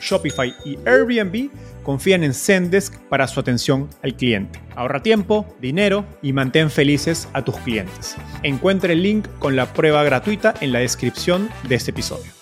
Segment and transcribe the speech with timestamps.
[0.00, 1.50] Shopify y Airbnb
[1.82, 4.60] confían en Zendesk para su atención al cliente.
[4.74, 8.16] Ahorra tiempo, dinero y mantén felices a tus clientes.
[8.42, 12.36] Encuentre el link con la prueba gratuita en la descripción de este episodio.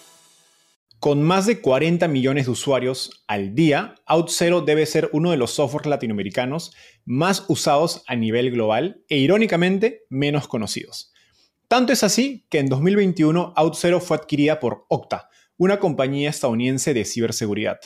[1.05, 5.51] Con más de 40 millones de usuarios al día, OutZero debe ser uno de los
[5.51, 6.73] softwares latinoamericanos
[7.05, 11.13] más usados a nivel global e irónicamente menos conocidos.
[11.69, 17.05] Tanto es así que en 2021 OutZero fue adquirida por Okta, una compañía estadounidense de
[17.05, 17.79] ciberseguridad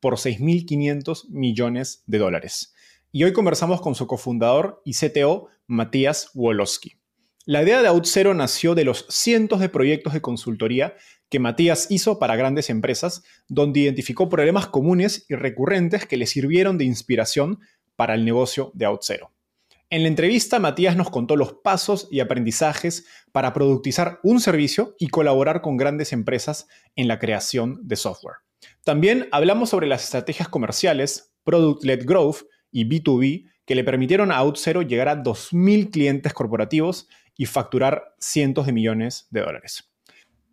[0.00, 2.74] por 6.500 millones de dólares.
[3.10, 6.92] Y hoy conversamos con su cofundador y CTO, Matías Wolowski.
[7.44, 10.94] La idea de OutZero nació de los cientos de proyectos de consultoría
[11.28, 16.78] que Matías hizo para grandes empresas, donde identificó problemas comunes y recurrentes que le sirvieron
[16.78, 17.58] de inspiración
[17.96, 19.32] para el negocio de OutZero.
[19.88, 25.08] En la entrevista, Matías nos contó los pasos y aprendizajes para productizar un servicio y
[25.08, 28.38] colaborar con grandes empresas en la creación de software.
[28.82, 32.42] También hablamos sobre las estrategias comerciales, Product-Led Growth
[32.72, 38.66] y B2B que le permitieron a OutZero llegar a 2.000 clientes corporativos y facturar cientos
[38.66, 39.92] de millones de dólares.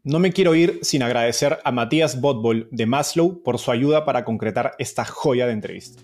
[0.04, 4.26] No me quiero ir sin agradecer a Matías Botbol de Maslow por su ayuda para
[4.26, 6.04] concretar esta joya de entrevista.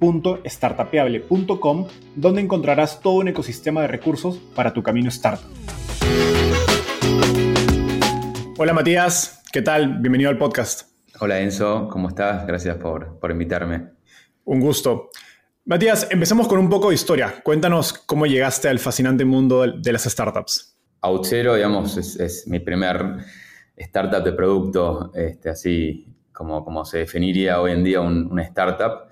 [0.00, 5.46] www.startapeable.com donde encontrarás todo un ecosistema de recursos para tu camino startup.
[8.58, 9.98] Hola Matías, ¿qué tal?
[10.00, 10.90] Bienvenido al podcast.
[11.20, 12.46] Hola Enzo, ¿cómo estás?
[12.46, 13.90] Gracias por, invitarme.
[14.44, 15.10] Un gusto.
[15.66, 17.34] Matías, empecemos con un poco de historia.
[17.44, 20.78] Cuéntanos cómo llegaste al fascinante mundo de las startups.
[21.02, 23.18] Outzero, digamos, es, mi primer
[23.76, 29.09] startup de producto, este, así como, como se definiría hoy en día una startup.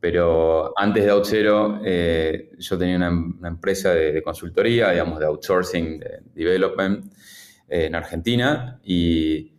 [0.00, 6.22] Pero antes de Outzero, eh, yo tenía una, empresa de, consultoría, digamos, de outsourcing, de
[6.34, 7.12] development,
[7.68, 9.52] en Argentina y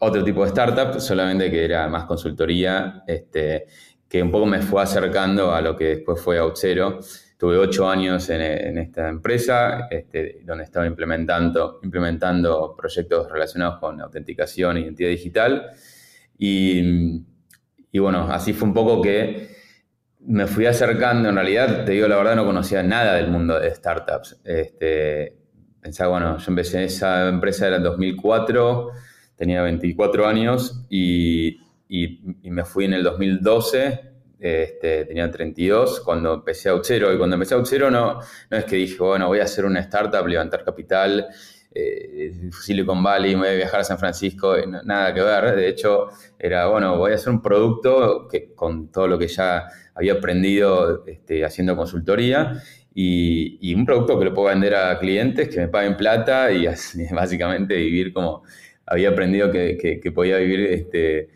[0.00, 3.66] otro tipo de startup, solamente que era más consultoría, este,
[4.08, 7.00] que un poco me fue acercando a lo que después fue Outzero.
[7.38, 14.76] Tuve ocho años en, esta empresa, este, donde estaba implementando, implementando proyectos relacionados con autenticación
[14.76, 15.70] e identidad digital.
[16.36, 17.22] Y,
[17.98, 19.59] bueno, así fue un poco que
[20.26, 21.28] me fui acercando.
[21.28, 24.40] En realidad, te digo la verdad, no conocía nada del mundo de startups.
[24.44, 25.36] Este,
[25.80, 28.90] pensaba, bueno, yo empecé esa empresa era en 2004,
[29.36, 31.58] tenía 24 años y,
[32.44, 34.00] me fui en el 2012,
[34.38, 37.12] este, tenía 32, cuando empecé a Outzero.
[37.12, 38.20] Y cuando empecé a Outzero no,
[38.50, 41.26] no es que dije, bueno, voy a hacer una startup, levantar capital,
[41.72, 45.56] eh, Silicon Valley, me voy a viajar a San Francisco, nada que ver.
[45.56, 46.08] De hecho,
[46.38, 51.04] era, bueno, voy a hacer un producto que, con todo lo que ya había aprendido
[51.06, 52.62] este, haciendo consultoría
[52.94, 56.66] y, un producto que lo puedo vender a clientes que me paguen plata y
[57.12, 58.42] básicamente vivir como
[58.86, 61.28] había aprendido que, podía vivir este,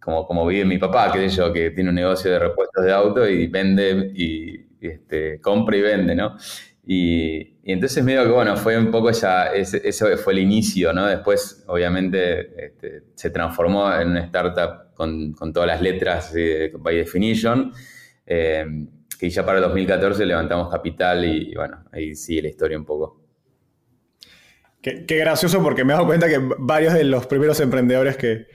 [0.00, 3.28] como, como vive mi papá, que yo, que tiene un negocio de repuestos de auto
[3.28, 6.36] y vende y este, compra y vende, ¿no?
[6.86, 11.06] Y, entonces medio que, bueno, fue un poco esa, eso fue el inicio, ¿no?
[11.06, 16.32] Después, obviamente, este, se transformó en una startup con, todas las letras
[16.78, 17.72] by definition.
[18.26, 18.64] Eh,
[19.18, 23.20] que ya para el 2014 levantamos capital y, bueno, ahí sigue la historia un poco.
[24.82, 28.48] Qué, gracioso porque me he dado cuenta que varios de los primeros emprendedores que,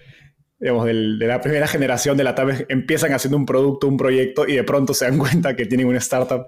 [0.59, 4.55] digamos, de la primera generación de la TAP empiezan haciendo un producto, un proyecto y
[4.55, 6.45] de pronto se dan cuenta que tienen una startup,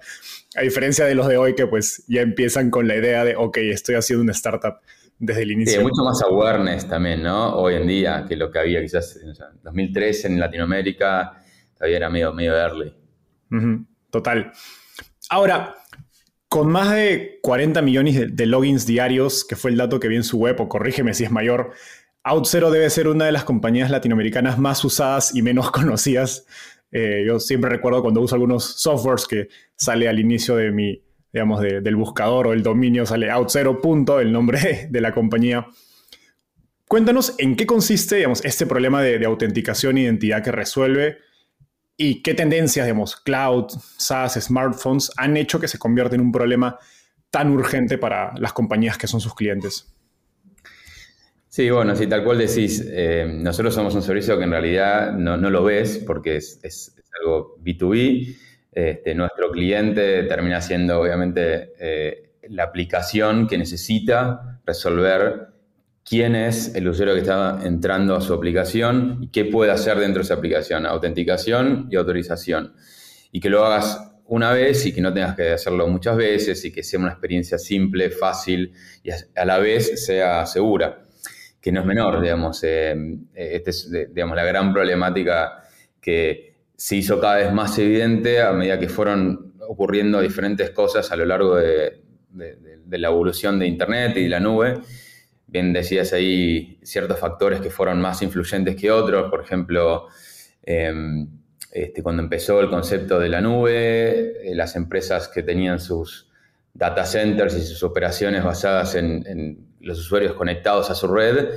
[0.56, 3.58] a diferencia de los de hoy que pues ya empiezan con la idea de, ok,
[3.58, 4.76] estoy haciendo una startup
[5.22, 5.80] desde el inicio.
[5.80, 7.56] Sí, mucho más awareness también, ¿no?
[7.56, 11.44] Hoy en día que lo que había quizás en 2013 en Latinoamérica,
[11.78, 12.92] todavía era medio, medio early.
[14.10, 14.52] total.
[15.30, 15.76] Ahora,
[16.50, 20.24] con más de 40 millones de, logins diarios, que fue el dato que vi en
[20.24, 21.72] su web, o corrígeme si es mayor,
[22.24, 26.48] OutZero debe ser una de las compañías latinoamericanas más usadas y menos conocidas.
[26.92, 31.62] Eh, yo siempre recuerdo cuando uso algunos softwares que sale al inicio de mi, digamos,
[31.62, 33.80] del buscador o el dominio, sale OutZero.
[34.20, 35.68] el nombre de la compañía.
[36.88, 41.20] Cuéntanos en qué consiste, digamos, este problema de, autenticación e identidad que resuelve
[41.96, 43.68] y qué tendencias, digamos, cloud,
[43.98, 46.78] SaaS, smartphones han hecho que se convierta en un problema
[47.30, 49.88] tan urgente para las compañías que son sus clientes.
[51.48, 55.38] Sí, bueno, si tal cual decís, eh, nosotros somos un servicio que en realidad no,
[55.38, 58.38] lo ves porque es, algo B2B.
[58.72, 65.48] Este, nuestro cliente termina siendo obviamente eh, la aplicación que necesita resolver
[66.06, 70.22] quién es el usuario que está entrando a su aplicación y qué puede hacer dentro
[70.22, 72.74] de esa aplicación, autenticación y autorización.
[73.32, 76.72] Y que lo hagas una vez y que no tengas que hacerlo muchas veces y
[76.72, 78.74] que sea una experiencia simple, fácil
[79.04, 81.06] y a la vez sea segura,
[81.60, 82.64] que no es menor, digamos.
[82.64, 82.96] Eh,
[83.36, 85.62] esta es, digamos, la gran problemática
[86.00, 86.51] que
[86.82, 91.26] se hizo cada vez más evidente a medida que fueron ocurriendo diferentes cosas a lo
[91.26, 92.02] largo de,
[92.34, 94.82] la evolución de Internet y de la nube.
[95.46, 100.08] Bien decías ahí ciertos factores que fueron más influyentes que otros, por ejemplo,
[100.64, 101.30] em,
[101.72, 106.32] este, cuando empezó el concepto de la nube, eh, las empresas que tenían sus
[106.74, 111.48] data centers y sus operaciones basadas en, los usuarios conectados a su red,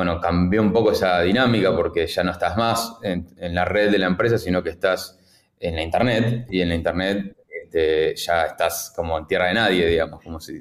[0.00, 3.98] bueno, cambió un poco esa dinámica porque ya no estás más en, la red de
[3.98, 5.18] la empresa, sino que estás
[5.58, 9.86] en la Internet y en la Internet este, ya estás como en tierra de nadie,
[9.86, 10.58] digamos, como si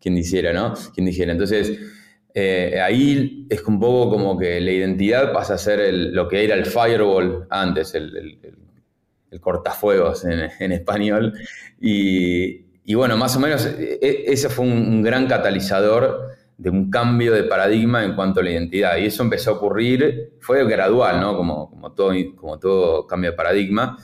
[0.00, 0.74] quien dijera, ¿no?
[0.92, 1.30] Quien dijera.
[1.30, 1.78] Entonces,
[2.34, 6.56] eh, ahí es un poco como que la identidad pasa a ser lo que era
[6.56, 8.40] el firewall antes, el,
[9.40, 11.32] cortafuegos en, español.
[11.80, 17.32] Y, bueno, más o menos e, e, ese fue un, gran catalizador de un cambio
[17.32, 18.98] de paradigma en cuanto a la identidad.
[18.98, 21.34] Y eso empezó a ocurrir, fue gradual, ¿no?
[21.34, 23.96] Como, como, todo, como todo cambio de paradigma.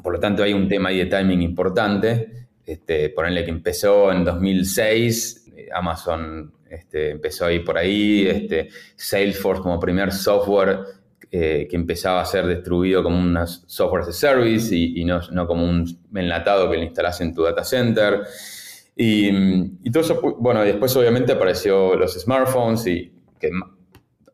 [0.00, 2.46] Por lo tanto, hay un tema ahí de timing importante.
[2.64, 9.80] Este, ponerle que empezó en 2006, Amazon este, empezó ahí por ahí, este, Salesforce como
[9.80, 10.80] primer software
[11.30, 15.68] eh, que empezaba a ser distribuido como un software as a service y, no, como
[15.68, 15.84] un
[16.14, 18.20] enlatado que le instalas en tu data center.
[18.96, 23.50] Y, todo eso, bueno, después obviamente apareció los smartphones y que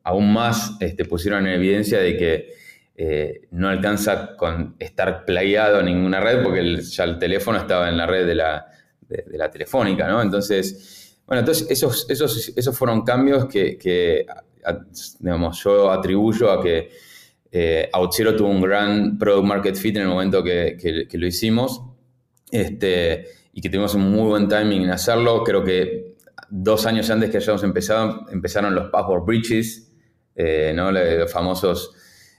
[0.02, 2.48] aún más este, pusieron en evidencia de que
[2.96, 7.96] eh, no alcanza con estar playado en ninguna red porque ya el teléfono estaba en
[7.96, 8.66] la red de la,
[9.08, 10.20] de la telefónica, ¿no?
[10.20, 14.26] Entonces, bueno, entonces esos, esos, esos fueron cambios que,
[15.20, 16.90] digamos, yo atribuyo a que
[17.52, 17.88] eh,
[18.36, 21.82] tuvo un gran product market fit en el momento que, lo hicimos
[22.50, 25.42] este, y que tuvimos un muy buen timing en hacerlo.
[25.44, 26.16] Creo que
[26.48, 29.92] dos años antes que hayamos empezado, empezaron los password breaches,
[30.34, 30.90] eh, ¿no?
[30.92, 31.94] los famosos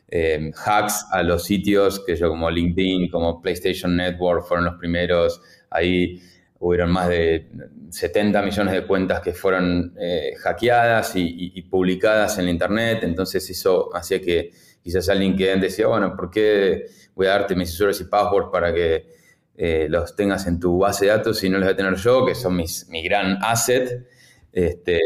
[0.07, 5.41] eh, hacks a los sitios que yo como LinkedIn, como PlayStation Network fueron los primeros.
[5.69, 6.21] Ahí
[6.59, 7.49] hubieron más de
[7.89, 13.89] 70 millones de cuentas que fueron eh, hackeadas y, publicadas en la Internet, entonces eso
[13.95, 14.51] hacía que
[14.83, 18.73] quizás alguien que decía, bueno, ¿por qué voy a darte mis usuarios y passwords para
[18.73, 19.20] que
[19.63, 22.25] eh, los tengas en tu base de datos y no los voy a tener yo,
[22.25, 24.07] que son mis, mi gran asset?
[24.51, 24.99] Este,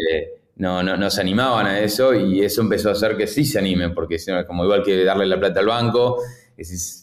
[0.55, 3.93] no, no, se animaban a eso y eso empezó a hacer que sí se animen,
[3.93, 4.15] porque
[4.47, 6.21] como igual que darle la plata al banco,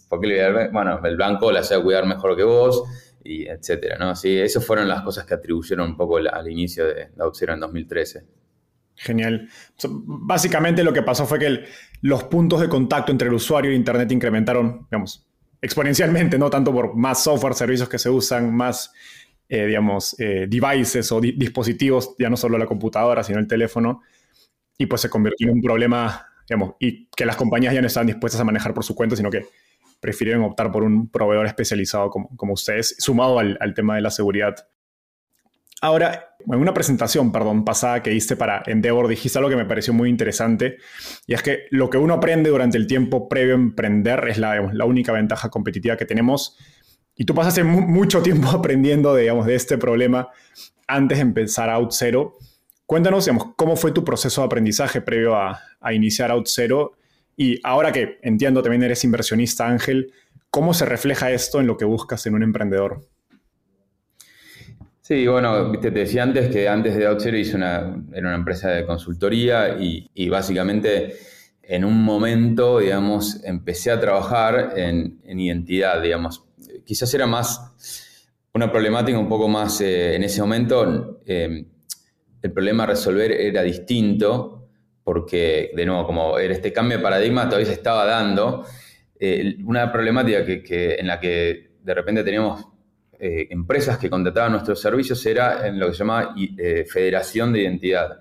[0.09, 0.73] ¿por a dar?
[0.73, 2.85] Bueno, el banco la hace cuidar mejor que vos
[3.23, 4.16] y etcétera, ¿no?
[4.16, 8.25] Sí, esas fueron las cosas que atribuyeron un poco al inicio de la en 2013.
[8.94, 9.47] Genial.
[9.92, 11.64] básicamente lo que pasó fue que
[12.00, 15.26] los puntos de contacto entre el usuario e Internet incrementaron, digamos,
[15.62, 18.92] exponencialmente, no tanto por más software, servicios que se usan, más,
[19.49, 24.02] eh, digamos, eh, devices o dispositivos, ya no solo la computadora, sino el teléfono,
[24.76, 28.09] y pues se convirtió en un problema, digamos, y que las compañías ya no estaban
[28.09, 29.47] dispuestas a manejar por su cuenta, sino que
[30.00, 34.57] prefirieron optar por un proveedor especializado como, como ustedes, sumado al, tema de la seguridad.
[35.85, 39.93] Ahora, en una presentación, perdón, pasada que diste para Endeavor, dijiste algo que me pareció
[39.93, 40.77] muy interesante,
[41.27, 44.71] y es que lo que uno aprende durante el tiempo previo a emprender es la,
[44.73, 46.57] la única ventaja competitiva que tenemos.
[47.17, 50.29] Y tú pasaste mucho tiempo aprendiendo, digamos, de este problema
[50.87, 52.39] antes de empezar Out Zero.
[52.87, 56.93] Cuéntanos, digamos, cómo fue tu proceso de aprendizaje previo a, a iniciar Out Zero
[57.37, 60.12] Y ahora que entiendo también eres inversionista, Ángel,
[60.49, 63.03] ¿cómo se refleja esto en lo que buscas en un emprendedor?
[65.12, 68.87] Sí, bueno, te decía antes que antes de OutZero hice una, era una empresa de
[68.87, 71.16] consultoría y, básicamente
[71.62, 76.47] en un momento, digamos, empecé a trabajar en, en identidad, digamos.
[76.87, 81.21] Quizás era más una problemática un poco más eh, en ese momento.
[81.26, 81.66] Eh,
[82.40, 84.71] el problema a resolver era distinto
[85.04, 88.64] porque, de nuevo, como era este cambio de paradigma todavía se estaba dando,
[89.21, 92.72] eh, una problemática que, en la que de repente teníamos
[93.25, 97.61] eh, empresas que contrataban nuestros servicios era en lo que se llama eh, federación de
[97.62, 98.19] identidad,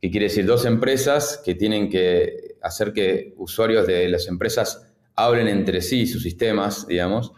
[0.00, 5.48] que quiere decir dos empresas que tienen que hacer que usuarios de las empresas hablen
[5.48, 7.32] entre sí sus sistemas, digamos,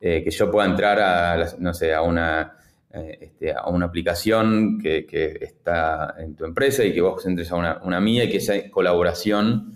[0.00, 2.56] eh, que yo pueda entrar a, no sé, a una,
[2.92, 5.04] este, a una aplicación que,
[5.40, 8.70] está en tu empresa y que vos entres a una, una mía y que esa
[8.70, 9.74] colaboración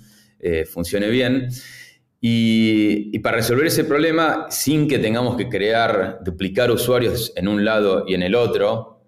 [0.70, 1.48] funcione bien.
[2.28, 8.04] Y, para resolver ese problema, sin que tengamos que crear, duplicar usuarios en un lado
[8.04, 9.00] y en el otro,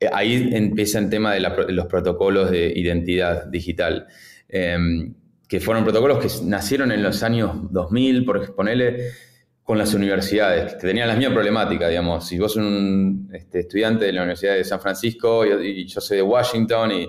[0.00, 4.08] eh, ahí empieza el tema de, los protocolos de identidad digital,
[4.48, 5.14] em,
[5.46, 9.12] que fueron protocolos que nacieron en los años 2000, por ponerle,
[9.62, 12.26] con las universidades, que tenían la misma problemática, digamos.
[12.26, 16.16] Si vos sos un este, estudiante de la Universidad de San Francisco y, yo soy
[16.16, 17.08] de Washington y,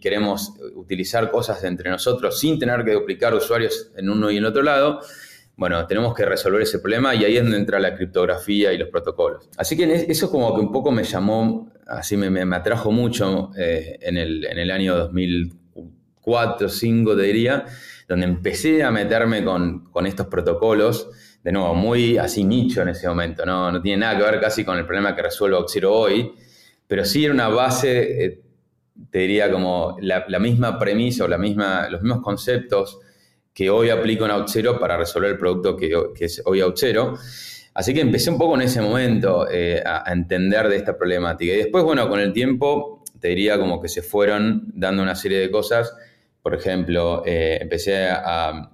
[0.00, 4.62] queremos utilizar cosas entre nosotros sin tener que duplicar usuarios en uno y en otro
[4.62, 5.00] lado,
[5.56, 8.88] bueno, tenemos que resolver ese problema y ahí es donde entra la criptografía y los
[8.90, 9.48] protocolos.
[9.56, 13.98] Así que eso como que un poco me llamó, así me, me atrajo mucho eh,
[14.02, 17.64] en, el, en el año 2004, 2005, te diría,
[18.08, 21.08] donde empecé a meterme con, con estos protocolos
[21.46, 23.70] de nuevo, muy así nicho en ese momento, ¿no?
[23.70, 26.32] no tiene nada que ver casi con el problema que resuelvo Auxiro hoy,
[26.88, 28.40] pero sí era una base, eh,
[29.10, 32.98] te diría como la, misma premisa o la misma, los mismos conceptos
[33.52, 37.14] que hoy aplico en Auxero para resolver el producto que, es hoy Auxero.
[37.74, 41.52] Así que empecé un poco en ese momento eh, a, entender de esta problemática.
[41.52, 45.38] Y después, bueno, con el tiempo, te diría como que se fueron dando una serie
[45.38, 45.94] de cosas.
[46.42, 48.70] Por ejemplo, eh, empecé a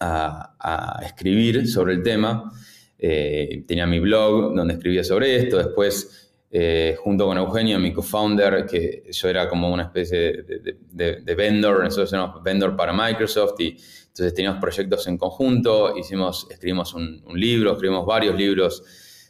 [0.00, 2.50] a, escribir sobre el tema.
[2.98, 5.58] Eh, tenía mi blog donde escribía sobre esto.
[5.58, 11.84] Después, eh, junto con Eugenio, mi co-founder, que yo era como una especie de, vendor,
[11.84, 13.76] nosotros éramos vendor para Microsoft y
[14.08, 18.82] entonces teníamos proyectos en conjunto, hicimos, escribimos un, libro, escribimos varios libros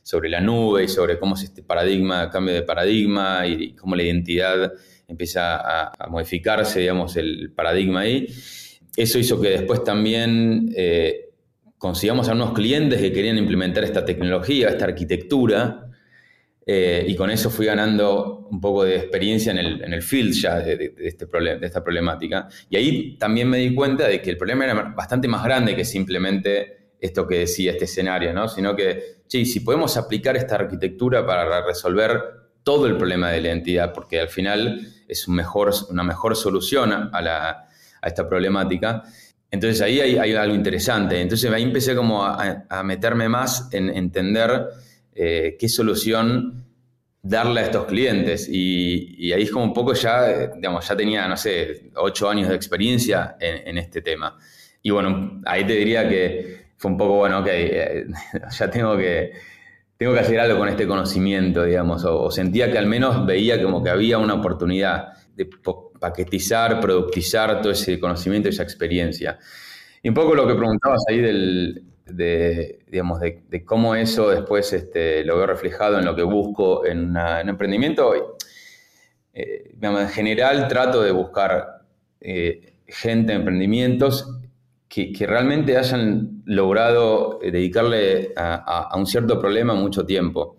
[0.04, 4.04] sobre la nube y sobre cómo es este paradigma, cambio de paradigma y, cómo la
[4.04, 4.72] identidad
[5.08, 8.28] empieza a, modificarse, digamos, el paradigma ahí.
[8.96, 11.30] Eso hizo que después también eh,
[11.78, 15.87] consigamos a unos clientes que querían implementar esta tecnología, esta arquitectura,
[16.70, 20.34] eh, y con eso fui ganando un poco de experiencia en el, en el field
[20.34, 22.46] ya de, este de esta problemática.
[22.68, 25.86] Y ahí también me di cuenta de que el problema era bastante más grande que
[25.86, 28.48] simplemente esto que decía este escenario, ¿no?
[28.48, 32.20] sino que, sí, si podemos aplicar esta arquitectura para resolver
[32.62, 36.92] todo el problema de la identidad, porque al final es un mejor, una mejor solución
[36.92, 37.48] a la,
[38.02, 39.04] a esta problemática.
[39.50, 41.18] Entonces ahí hay, algo interesante.
[41.18, 44.66] Entonces ahí empecé como a, meterme más en entender
[45.20, 46.64] eh, qué solución
[47.20, 48.48] darle a estos clientes.
[48.48, 52.54] Y, ahí es como un poco ya, digamos, ya tenía, no sé, ocho años de
[52.54, 54.38] experiencia en, este tema.
[54.80, 58.06] Y bueno, ahí te diría que fue un poco, bueno, ok, eh,
[58.58, 59.32] ya tengo que,
[59.96, 63.82] tengo que hacer algo con este conocimiento, digamos, o sentía que al menos veía como
[63.82, 65.50] que había una oportunidad de
[66.00, 69.36] paquetizar, productizar todo ese conocimiento esa experiencia.
[70.00, 75.24] Y un poco lo que preguntabas ahí del, de, digamos, de, cómo eso después este,
[75.24, 78.36] lo veo reflejado en lo que busco en, un emprendimiento.
[79.32, 81.82] Eh, en general trato de buscar
[82.20, 84.34] eh, gente en emprendimientos
[84.88, 90.56] que, realmente hayan logrado eh, dedicarle a, un cierto problema mucho tiempo.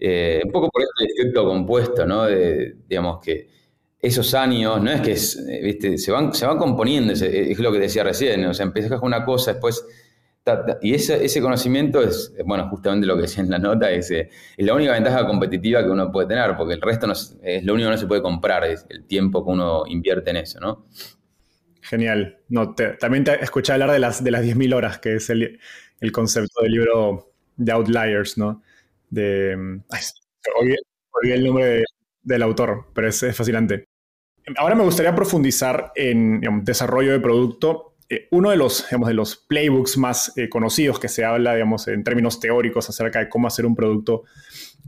[0.00, 2.24] un poco por este efecto compuesto, ¿no?
[2.24, 3.48] De, digamos que
[4.00, 5.98] esos años, no es que eh.
[5.98, 9.24] Se, van, se van componiendo, es lo que decía recién, o sea, empiezas con una
[9.24, 9.84] cosa, después...
[10.80, 14.30] y ese, ese, conocimiento es, bueno, justamente lo que decía en la nota, es, eh,
[14.58, 17.92] la única ventaja competitiva que uno puede tener, porque el resto es, lo único que
[17.92, 20.84] no se puede comprar, es el tiempo que uno invierte en eso, ¿no?
[21.82, 22.38] Genial.
[22.48, 25.58] No, también te escuché hablar de las, de las 10.000 horas, que es el,
[26.00, 28.62] el, concepto del libro de Outliers, ¿no?
[29.10, 29.54] De,
[30.60, 30.76] olvidé,
[31.34, 31.84] el nombre
[32.22, 33.84] del autor, pero es, es fascinante.
[34.56, 37.95] Ahora me gustaría profundizar en desarrollo de producto.
[38.08, 42.04] Eh, uno de los, de los playbooks más eh, conocidos que se habla digamos, en
[42.04, 44.22] términos teóricos acerca de cómo hacer un producto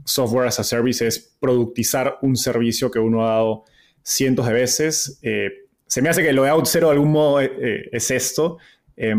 [0.05, 3.65] software as a service es productizar un servicio que uno ha dado
[4.03, 5.49] cientos de veces, eh,
[5.85, 8.59] se me hace que lo de OutZero de algún modo es esto,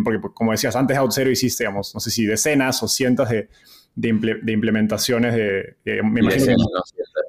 [0.04, 3.48] porque como decías, antes de OutZero hiciste, digamos, no sé si decenas o cientos de,
[3.96, 6.56] de, implementaciones de, me imagino,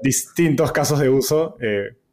[0.04, 1.58] distintos casos de uso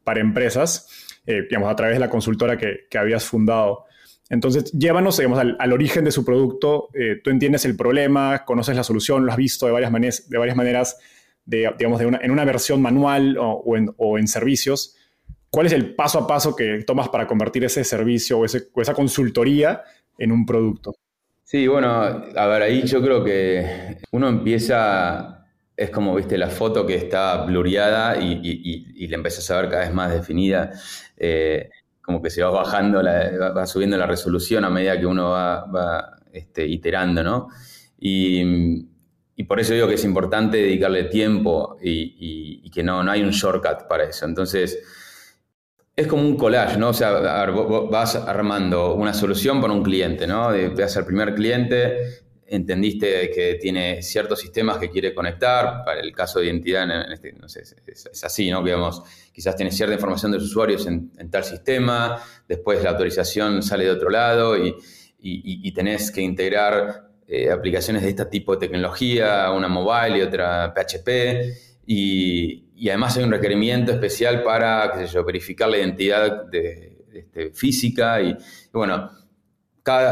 [0.03, 0.87] para empresas,
[1.23, 3.85] digamos, a través de la consultora que, que habías fundado.
[4.29, 6.89] Entonces, llévanos digamos, al, origen de su producto.
[6.93, 10.37] Eh, tú entiendes el problema, conoces la solución, lo has visto de varias, maneras, de
[10.37, 10.97] varias maneras
[11.49, 14.95] digamos, de una, en una versión manual o, en, servicios.
[15.49, 19.81] ¿Cuál es el paso a paso que tomas para convertir ese servicio o, esa consultoría
[20.17, 20.95] en un producto?
[21.43, 26.85] Sí, bueno, a ver, ahí yo creo que uno empieza, es como, viste, la foto
[26.85, 30.71] que está blureada y, y, la empiezas a ver cada vez más definida.
[31.17, 31.71] Eh,
[32.09, 36.65] como que se va bajando, va subiendo la resolución a medida que uno va, este,
[36.65, 37.49] iterando, ¿no?
[37.99, 38.87] Y,
[39.47, 43.87] por eso digo que es importante dedicarle tiempo y, que no, no hay un shortcut
[43.87, 44.25] para eso.
[44.25, 44.79] Entonces,
[45.95, 46.89] es como un collage, ¿no?
[46.89, 50.49] O sea, vas armando una solución para un cliente, ¿no?
[50.75, 56.39] Vas al primer cliente, entendiste que tiene ciertos sistemas que quiere conectar, para el caso
[56.39, 57.35] de identidad, en este,
[57.87, 58.63] es, así, ¿no?
[59.31, 63.91] Quizás tiene cierta información de los usuarios en, tal sistema, después la autorización sale de
[63.91, 64.75] otro lado y,
[65.21, 70.73] y, tenés que integrar eh, aplicaciones de este tipo de tecnología, una mobile y otra
[70.73, 71.09] PHP,
[71.85, 77.51] y, además hay un requerimiento especial para, qué sé yo, verificar la identidad de, este,
[77.51, 78.37] física y,
[78.71, 79.11] bueno,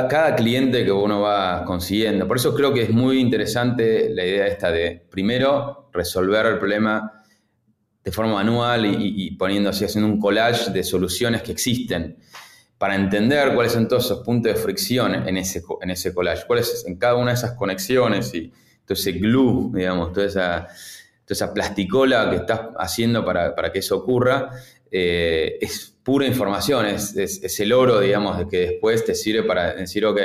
[0.07, 2.27] cada, cliente que uno va consiguiendo.
[2.27, 7.23] Por eso creo que es muy interesante la idea esta de, primero, resolver el problema
[8.03, 12.17] de forma manual y, poniendo así, haciendo un collage de soluciones que existen
[12.77, 16.85] para entender cuáles son todos esos puntos de fricción en ese, en ese collage, cuáles
[16.87, 18.49] en cada una de esas conexiones y
[18.85, 20.67] todo ese glue, digamos, toda esa,
[21.25, 24.51] toda esa plasticola que estás haciendo para, para que eso ocurra,
[24.89, 30.05] eh, es pura información, es, el oro, digamos, de que después te sirve para decir,
[30.05, 30.17] ok,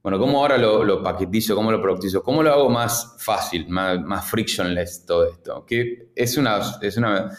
[0.00, 2.22] bueno, ¿cómo ahora lo, paquetizo, cómo lo productizo?
[2.22, 5.66] ¿Cómo lo hago más fácil, más, frictionless todo esto?
[5.66, 7.32] Que es una, es una,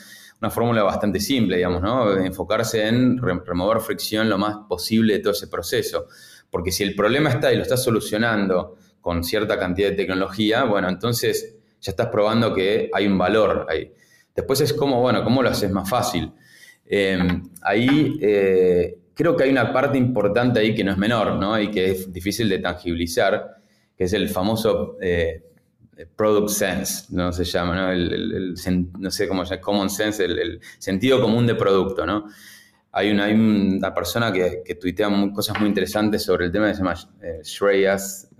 [0.50, 2.18] fórmula bastante simple, digamos, ¿no?
[2.18, 6.08] Enfocarse en remover fricción lo más posible de todo ese proceso.
[6.50, 10.90] Porque si el problema está y lo estás solucionando con cierta cantidad de tecnología, bueno,
[10.90, 13.90] entonces ya estás probando que hay un valor ahí.
[14.36, 16.34] Después es como, bueno, ¿cómo lo haces más fácil?
[16.92, 21.60] Em, ahí eh, creo que hay una parte importante ahí que no es menor, ¿no?
[21.62, 23.58] Y que es difícil de tangibilizar,
[23.96, 25.44] que es el famoso eh,
[26.16, 27.32] product sense, ¿no?
[27.32, 27.92] Se llama, ¿no?
[27.92, 28.56] El,
[28.98, 32.26] no sé cómo se llama, common sense, el, sentido común de producto, ¿no?
[32.92, 36.74] Hay una, hay una persona que, que tuitea cosas muy interesantes sobre el tema que
[36.74, 38.32] se llama eh, Shreyas,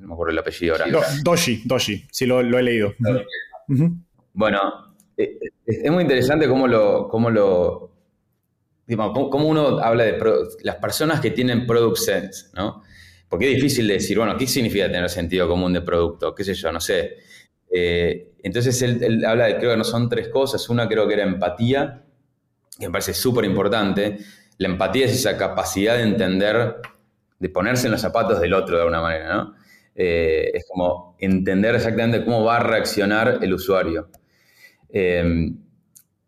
[0.00, 0.86] no me acuerdo el apellido ahora.
[1.22, 2.92] Doshi, Doshi, sí lo, he leído.
[4.32, 4.85] Bueno,
[5.16, 7.96] es muy interesante cómo lo, cómo lo
[8.94, 10.18] cómo uno habla de
[10.62, 12.82] las personas que tienen product sense, ¿no?
[13.28, 16.34] Porque es difícil de decir, bueno, ¿qué significa tener sentido común de producto?
[16.34, 16.70] ¿Qué sé yo?
[16.70, 17.16] No sé.
[17.68, 20.68] Eh, entonces él, habla de, creo que no son tres cosas.
[20.68, 22.04] Una creo que era empatía,
[22.78, 24.18] que me parece súper importante.
[24.58, 26.76] La empatía es esa capacidad de entender,
[27.40, 29.54] de ponerse en los zapatos del otro de alguna manera, ¿no?
[29.96, 34.08] Eh, es como entender exactamente cómo va a reaccionar el usuario.
[34.88, 35.56] Em,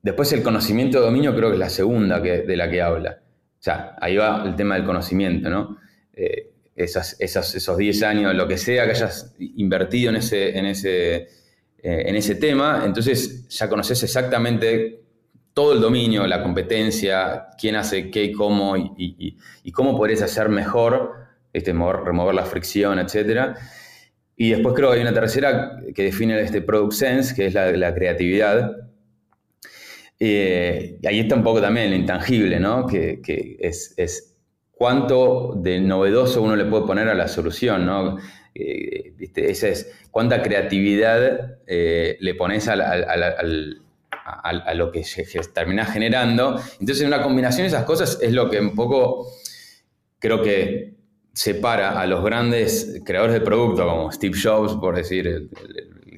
[0.03, 3.21] después el conocimiento de dominio creo que es la segunda que, de la que habla.
[3.59, 5.79] O sea, ahí va el tema del conocimiento, ¿no?
[6.12, 11.27] Eh, esos 10 años, lo que sea que hayas invertido en ese, en ese, eh,
[11.83, 15.03] en ese tema, entonces ya conoces exactamente
[15.53, 21.14] todo el dominio, la competencia, quién hace qué y cómo, y, cómo podés hacer mejor,
[21.53, 23.57] este, remover la fricción, etcétera.
[24.40, 27.72] Y después creo que hay una tercera que define este product sense, que es la,
[27.72, 28.88] la creatividad.
[30.20, 32.87] Eh, ahí está un poco también lo intangible, ¿no?
[32.87, 33.20] Que,
[33.59, 34.37] es,
[34.70, 38.18] cuánto de novedoso uno le puede poner a la solución, ¿no?
[38.55, 42.77] Eh, Esa es cuánta creatividad eh, le pones a,
[44.74, 46.61] lo que se, termina generando.
[46.79, 49.33] Entonces, una combinación de esas cosas es lo que un poco
[50.20, 50.97] creo que
[51.38, 55.48] separa a los grandes creadores de producto, como Steve Jobs, por decir el,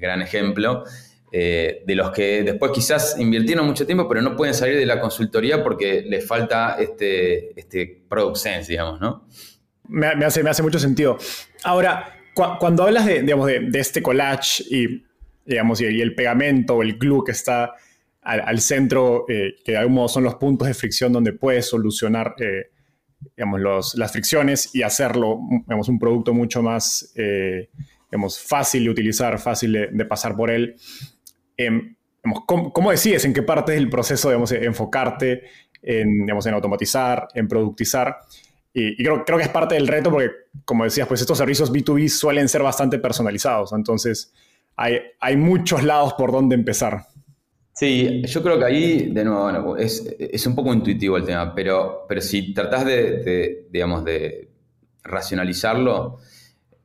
[0.00, 0.83] gran ejemplo,
[1.30, 4.98] eh, de los que después quizás invirtieron mucho tiempo, pero no pueden salir de la
[4.98, 9.26] consultoría porque les falta este, este product sense, digamos, ¿no?
[9.88, 11.18] Me, hace, me hace mucho sentido.
[11.64, 12.16] Ahora,
[12.59, 15.04] cuando hablas de, digamos, de, este collage y,
[15.44, 17.74] digamos, y, el pegamento o el glue que está
[18.22, 22.37] al, centro, eh, que de algún modo son los puntos de fricción donde puedes solucionar
[22.38, 22.70] eh,
[23.37, 27.68] digamos, las fricciones y hacerlo digamos, un producto mucho más eh,
[28.46, 30.76] fácil de utilizar, fácil de, pasar por él.
[31.56, 31.94] Em,
[32.46, 35.42] ¿cómo, decides en qué parte del proceso digamos, enfocarte
[35.83, 38.18] en, digamos, en automatizar, en productizar.
[38.72, 40.30] Y, creo, creo, que es parte del reto porque,
[40.64, 43.72] como decías, pues estos servicios B2B suelen ser bastante personalizados.
[43.72, 44.33] Entonces,
[44.76, 47.06] hay, hay muchos lados por donde empezar.
[47.80, 51.54] Sí, yo creo que ahí, de nuevo, bueno, es, es un poco intuitivo el tema,
[51.54, 54.50] pero, pero si tratás de, digamos, de
[55.02, 56.18] racionalizarlo,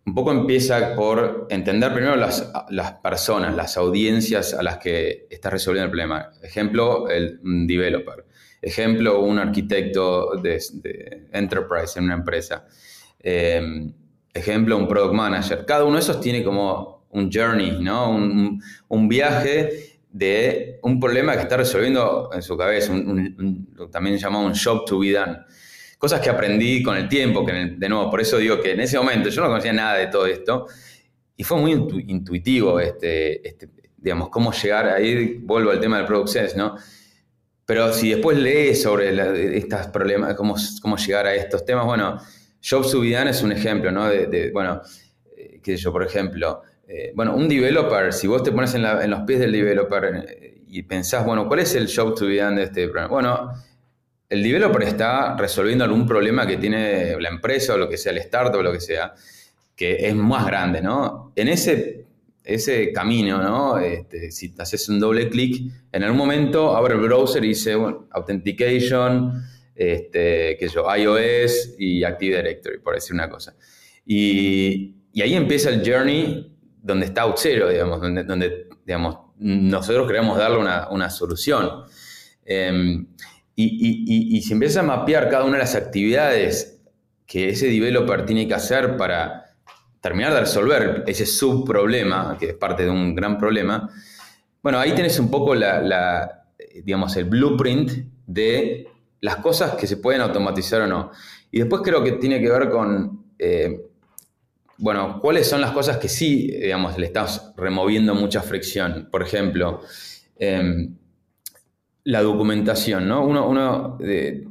[0.05, 5.51] un poco empieza por entender primero las, las, personas, las audiencias a las que estás
[5.51, 6.31] resolviendo el problema.
[6.41, 8.25] Ejemplo, el developer.
[8.61, 10.61] Ejemplo, un arquitecto de,
[11.33, 12.67] enterprise en una empresa.
[13.19, 13.91] Em,
[14.33, 15.65] ejemplo, un product manager.
[15.65, 18.11] Cada uno de esos tiene como un journey, ¿no?
[18.11, 24.45] Un, un viaje de un problema que está resolviendo en su cabeza, un, también llamado
[24.45, 25.39] un job to be done
[25.97, 28.97] cosas que aprendí con el tiempo, que de nuevo, por eso digo que en ese
[28.97, 30.67] momento yo no conocía nada de todo esto
[31.35, 36.29] y fue muy intuitivo, este, este, digamos, cómo llegar ahí, vuelvo al tema del product
[36.29, 36.75] sense, ¿no?
[37.65, 42.19] Pero si después lees sobre estos problemas, cómo, cómo llegar a estos temas, bueno,
[42.63, 44.07] Job Subidan es un ejemplo, ¿no?
[44.07, 44.81] De, bueno,
[45.35, 49.09] eh, qué sé yo, por ejemplo, eh, bueno, un developer, si vos te pones en,
[49.09, 52.63] los pies del developer eh, y pensás, bueno, ¿cuál es el Job to be de
[52.63, 53.09] este programa?
[53.09, 53.51] Bueno,
[54.29, 58.19] el developer está resolviendo algún problema que tiene la empresa o lo que sea, el
[58.19, 59.13] startup o lo que sea,
[59.75, 61.31] que es más grande, ¿no?
[61.35, 62.05] En ese,
[62.43, 63.77] ese camino, ¿no?
[63.79, 68.07] Este, si haces un doble clic, en algún momento abre el browser y dice, bueno,
[68.11, 69.43] Authentication,
[69.75, 73.55] este, qué sé yo, iOS y Active Directory, por decir una cosa.
[74.05, 76.54] Y, ahí empieza el journey
[76.85, 81.83] donde está Auth0, digamos, donde, digamos, nosotros queremos darle una, una solución.
[82.45, 83.07] Em,
[83.55, 86.79] y, si empiezas a mapear cada una de las actividades
[87.25, 89.45] que ese developer tiene que hacer para
[89.99, 93.89] terminar de resolver ese subproblema, que es parte de un gran problema,
[94.61, 96.45] bueno, ahí tienes un poco la,
[96.83, 97.91] digamos, el blueprint
[98.27, 98.87] de
[99.21, 101.11] las cosas que se pueden automatizar o no.
[101.49, 103.87] Y después creo que tiene que ver con, eh,
[104.77, 109.07] bueno, cuáles son las cosas que sí, digamos, le estás removiendo mucha fricción.
[109.11, 109.81] Por ejemplo,
[110.37, 110.97] em,
[112.03, 113.25] la documentación, ¿no?
[113.25, 114.43] Uno, eh,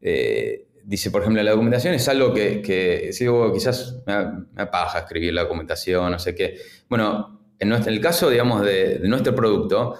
[0.00, 3.10] eh, dice, por ejemplo, la documentación es algo que, que
[3.52, 6.56] quizás me, apaja escribir la documentación, no sé qué.
[6.88, 9.94] Bueno, en, el caso, digamos, de, nuestro producto,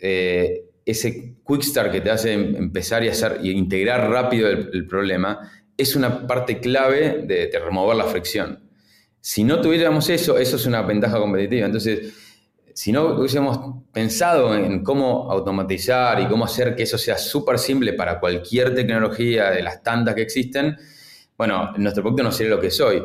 [0.00, 5.50] eh, ese quick start que te hace em, empezar y hacer integrar rápido el, problema
[5.76, 8.69] es una parte clave de, de, remover la fricción.
[9.20, 11.66] Si no tuviéramos eso, eso es una ventaja competitiva.
[11.66, 12.14] Entonces,
[12.74, 17.92] si no hubiésemos pensado en cómo automatizar y cómo hacer que eso sea súper simple
[17.92, 20.76] para cualquier tecnología de las tantas que existen,
[21.36, 23.02] bueno, nuestro producto no sería lo que soy.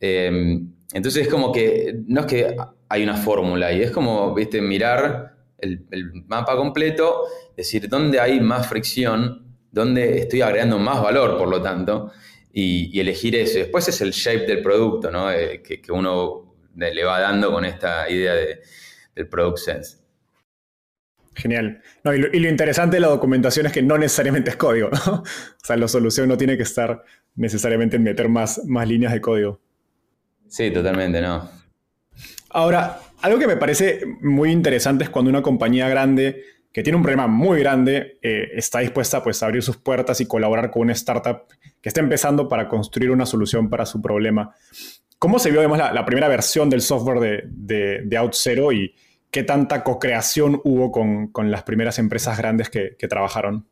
[0.00, 2.56] Em, entonces es como que no es que
[2.88, 5.84] hay una fórmula y es como, viste, mirar el,
[6.26, 7.24] mapa completo,
[7.56, 12.10] decir dónde hay más fricción, dónde estoy agregando más valor, por lo tanto,
[12.52, 13.58] y, elegir eso.
[13.58, 15.30] Después es el shape del producto, ¿no?
[15.30, 18.60] Eh, que, que uno le va dando con esta idea de
[19.14, 19.98] el Product Sense.
[21.34, 21.82] Genial.
[22.04, 25.12] y, lo, interesante de la documentación es que no necesariamente es código, ¿no?
[25.22, 27.04] O sea, la solución no tiene que estar
[27.36, 29.60] necesariamente en meter más, más líneas de código.
[30.48, 31.48] Sí, totalmente, no.
[32.50, 37.02] Ahora, algo que me parece muy interesante es cuando una compañía grande que tiene un
[37.02, 40.92] problema muy grande eh, está dispuesta pues, a abrir sus puertas y colaborar con una
[40.92, 41.44] startup
[41.80, 44.54] que está empezando para construir una solución para su problema.
[45.18, 48.94] ¿Cómo se vio además la, primera versión del software de, de, de OutZero y,
[49.30, 53.66] qué tanta co-creación hubo con, las primeras empresas grandes que, trabajaron.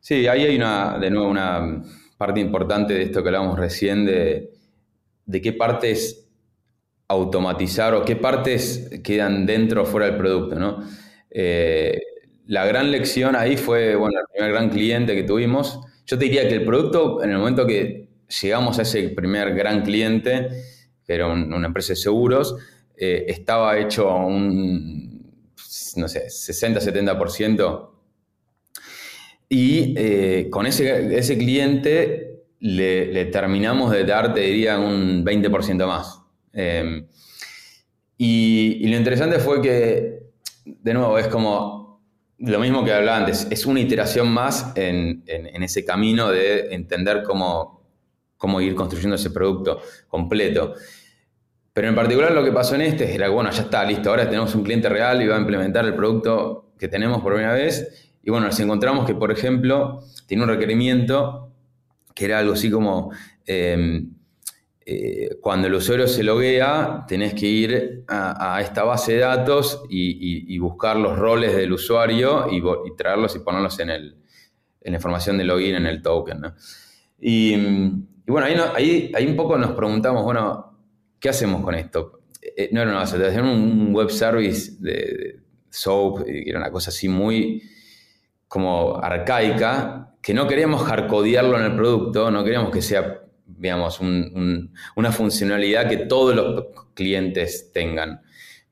[0.00, 1.82] Sí, ahí hay una, de nuevo una
[2.16, 4.50] parte importante de esto que hablábamos recién, de,
[5.30, 6.28] qué partes
[7.08, 10.82] automatizar o qué partes quedan dentro o fuera del producto, ¿no?
[11.30, 12.00] Eh,
[12.46, 15.80] la gran lección ahí fue, bueno, el primer gran cliente que tuvimos.
[16.06, 18.08] Yo te diría que el producto, en el momento que
[18.42, 20.48] llegamos a ese primer gran cliente,
[21.06, 22.56] que era una empresa de seguros,
[22.96, 25.32] eh, estaba hecho un,
[25.96, 27.90] no sé, 60-70%.
[29.48, 36.20] Y eh, con ese, ese cliente le, terminamos de dar, te diría, un 20% más.
[38.22, 40.09] Y, lo interesante fue que,
[40.80, 42.02] de nuevo, es como
[42.38, 47.22] lo mismo que hablaba antes, es una iteración más en, en ese camino de entender
[47.22, 47.80] cómo,
[48.40, 50.74] cómo ir construyendo ese producto completo.
[51.74, 54.54] Pero en particular lo que pasó en este era, bueno, ya está, listo, ahora tenemos
[54.54, 58.12] un cliente real y va a implementar el producto que tenemos por primera vez.
[58.22, 61.52] Y bueno, nos encontramos que, por ejemplo, tiene un requerimiento
[62.14, 63.12] que era algo así como,
[63.44, 64.14] em,
[64.84, 70.58] eh, cuando el usuario se loguea, tenés que ir a, esta base de datos y,
[70.58, 72.62] buscar los roles del usuario y,
[72.96, 74.16] traerlos y ponerlos en el,
[74.82, 76.42] la información de login en el token.
[77.20, 77.56] Y,
[78.26, 80.78] bueno, ahí, ahí, un poco nos preguntamos, bueno,
[81.18, 82.20] ¿qué hacemos con esto?
[82.40, 85.40] Eh, no era una base, hacer un web service de,
[85.70, 87.62] SOAP, que era una cosa así muy
[88.48, 93.22] como arcaica, que no queríamos hardcodearlo en el producto, no queríamos que sea,
[93.58, 98.20] digamos, una funcionalidad que todos los clientes tengan,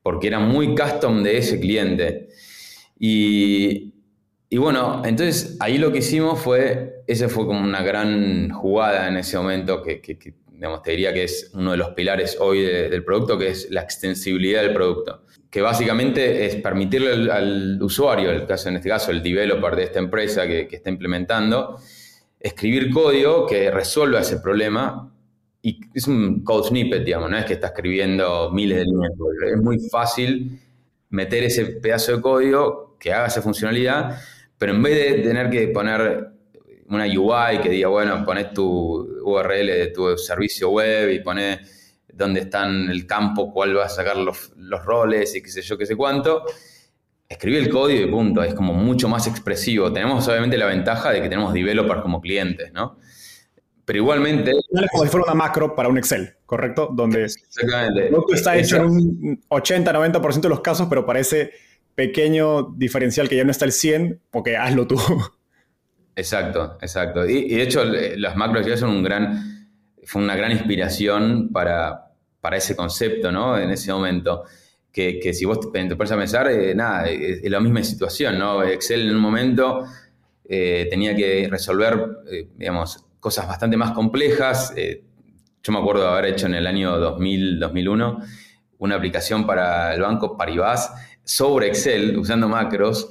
[0.03, 2.29] porque era muy custom de ese cliente.
[2.99, 3.93] Y,
[4.57, 9.37] bueno, entonces ahí lo que hicimos fue, esa fue como una gran jugada en ese
[9.37, 10.01] momento, que,
[10.51, 13.83] digamos, te diría que es uno de los pilares hoy del producto, que es la
[13.83, 19.23] extensibilidad del producto que básicamente es permitirle al, usuario, el caso, en este caso el
[19.23, 21.79] developer de esta empresa que, está implementando,
[22.41, 25.13] escribir código que resuelva ese problema.
[25.61, 29.13] Y es un code snippet, digamos, no es que está escribiendo miles de líneas.
[29.55, 30.61] Es muy fácil
[31.11, 34.21] meter ese pedazo de código que haga esa funcionalidad,
[34.57, 36.31] pero en vez de tener que poner
[36.89, 42.41] una UI que diga, bueno, pones tu URL de tu servicio web y pones dónde
[42.41, 44.51] están el campo, cuál va a sacar los,
[44.85, 46.45] roles y qué sé yo, qué sé cuánto.
[47.29, 49.93] Escribí el código y punto, es como mucho más expresivo.
[49.93, 52.99] Tenemos obviamente la ventaja de que tenemos developers como clientes, ¿no?
[53.85, 54.53] Pero igualmente...
[54.53, 56.91] Es como si fuera una macro para un Excel, ¿correcto?
[56.93, 58.11] Donde exactamente.
[58.35, 61.53] está hecho en un 80-90% de los casos, pero parece
[61.95, 64.99] pequeño diferencial que ya no está el 100, porque hazlo tú.
[66.17, 67.29] Exacto, exacto.
[67.29, 69.69] Y, y de hecho, las macros ya son un gran,
[70.05, 73.59] fue una gran inspiración para, para ese concepto, ¿no?
[73.59, 74.45] En ese momento.
[74.93, 78.65] Que, si vos te, pones a pensar, eh, nada, es, la misma situación, ¿no?
[78.65, 79.85] Excel en un momento
[80.45, 84.75] eh, tenía que resolver, eh, digamos, cosas bastante más complejas.
[84.77, 88.23] yo me acuerdo de haber hecho en el año 2000, 2001
[88.79, 90.93] una aplicación para el banco Paribas
[91.25, 93.11] sobre Excel, usando macros,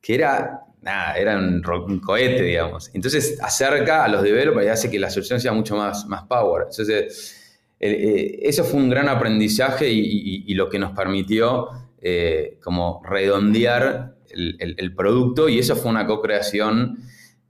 [0.00, 2.90] que era, nada, era un, cohete, digamos.
[2.94, 6.66] Entonces acerca a los developers y hace que la solución sea mucho más, más power.
[6.70, 7.37] Entonces,
[7.80, 11.68] eh, eso fue un gran aprendizaje y, lo que nos permitió
[12.00, 16.98] eh, como redondear el, producto y eso fue una co-creación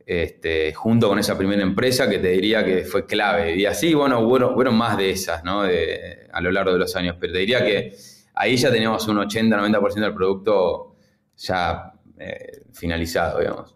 [0.07, 3.57] este, junto con esa primera empresa que te diría que fue clave.
[3.57, 7.39] Y así, bueno, hubo, más de esas a lo largo de los años, pero te
[7.41, 7.95] diría que
[8.35, 10.97] ahí ya teníamos un 80-90% del producto
[11.37, 13.75] ya eh, finalizado, digamos.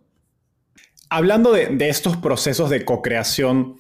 [1.09, 3.77] Hablando de estos procesos de co-creación,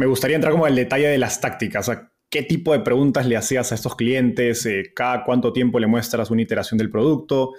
[0.00, 1.90] me gustaría entrar como al detalle de las tácticas.
[2.30, 4.64] ¿Qué tipo de preguntas le hacías a estos clientes?
[4.64, 7.52] Eh, ¿Cada cuánto tiempo le muestras una iteración del producto?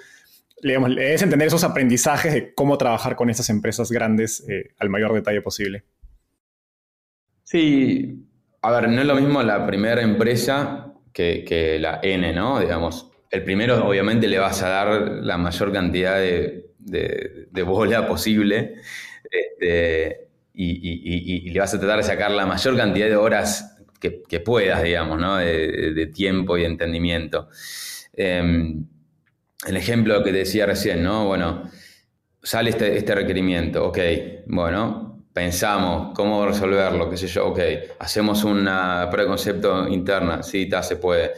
[0.61, 5.13] Le, debes entender esos aprendizajes de cómo trabajar con estas empresas grandes eh, al mayor
[5.13, 5.83] detalle posible.
[7.43, 8.25] Sí,
[8.63, 12.59] a ver, no es lo mismo la primera empresa que, la N, ¿no?
[12.59, 18.77] Digamos, el primero obviamente le vas a dar la mayor cantidad de, bola posible.
[19.29, 24.81] Este, y, le vas a tratar de sacar la mayor cantidad de horas que, puedas,
[24.83, 25.37] digamos, ¿no?
[25.37, 27.49] de, tiempo y entendimiento.
[28.13, 28.85] Em,
[29.67, 31.27] el ejemplo que te decía recién, ¿no?
[31.27, 31.69] Bueno,
[32.41, 33.99] sale este, este, requerimiento, ok,
[34.47, 37.59] bueno, pensamos cómo resolverlo, qué sé yo, ok,
[37.99, 41.31] hacemos una prueba de concepto interna, sí, está, se puede.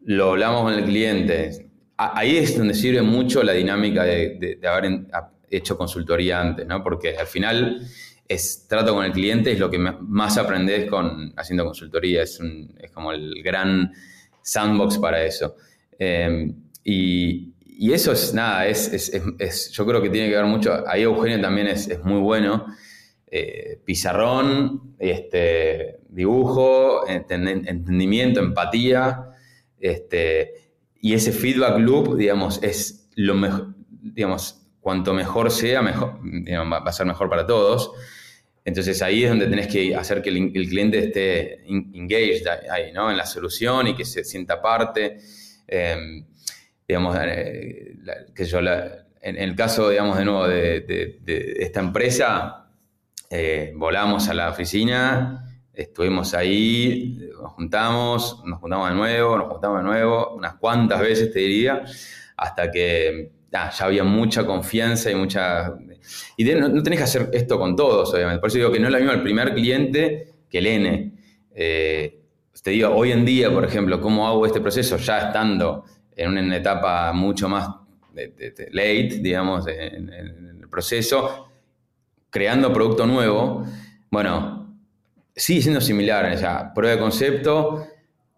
[0.00, 1.70] Lo hablamos con el cliente.
[1.96, 5.02] Ahí es donde sirve mucho la dinámica de haber
[5.50, 6.82] hecho consultoría antes, ¿no?
[6.82, 7.80] Porque al final
[8.30, 12.40] es trato con el cliente, es lo que más aprendes con haciendo consultoría, es,
[12.94, 13.92] como el gran
[14.40, 15.56] sandbox para eso.
[15.98, 17.52] Em, y,
[17.92, 21.88] eso es nada, es, yo creo que tiene que ver mucho, ahí Eugenio también es,
[22.04, 22.66] muy bueno,
[23.26, 29.24] eh, pizarrón, este, dibujo, entendimiento, empatía,
[29.80, 30.52] este,
[31.00, 36.92] y ese feedback loop, digamos, es lo mejor, digamos, cuanto mejor sea, mejor, va a
[36.92, 37.90] ser mejor para todos.
[38.64, 43.10] Entonces ahí es donde tenés que hacer que el, cliente esté engaged ahí, ¿no?
[43.10, 45.18] En la solución y que se sienta parte.
[45.66, 46.26] Em,
[46.86, 47.96] digamos, eh,
[48.34, 52.66] que yo en, el caso, digamos, de nuevo de, esta empresa,
[53.30, 59.78] eh, volamos a la oficina, estuvimos ahí, nos juntamos, nos juntamos de nuevo, nos juntamos
[59.78, 61.84] de nuevo, unas cuantas veces te diría,
[62.36, 65.74] hasta que ya había mucha confianza y mucha
[66.36, 68.40] y no, tenés que hacer esto con todos, obviamente.
[68.40, 71.12] Por eso digo que no es lo mismo el primer cliente que el N.
[71.54, 72.20] Eh,
[72.62, 75.84] te digo, hoy en día, por ejemplo, ¿cómo hago este proceso ya estando
[76.14, 77.68] en una etapa mucho más
[78.14, 81.48] late, digamos, en, el proceso,
[82.28, 83.64] creando producto nuevo?
[84.10, 84.76] Bueno,
[85.34, 86.26] sigue siendo similar.
[86.34, 87.86] O prueba de concepto,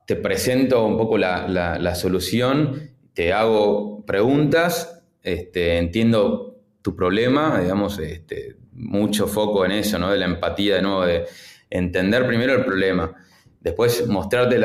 [0.07, 4.92] te presento un poco la, solución, te hago preguntas,
[5.23, 10.11] este, entiendo tu problema, digamos, este, mucho foco en eso, ¿no?
[10.11, 11.27] De la empatía, de nuevo, de
[11.71, 13.15] entender primero el problema,
[13.61, 14.59] después mostrarte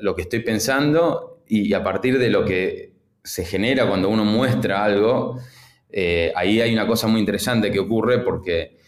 [0.00, 2.92] lo que estoy pensando y, a partir de lo que
[3.24, 5.40] se genera cuando uno muestra algo,
[5.90, 8.78] eh, ahí hay una cosa muy interesante que ocurre porque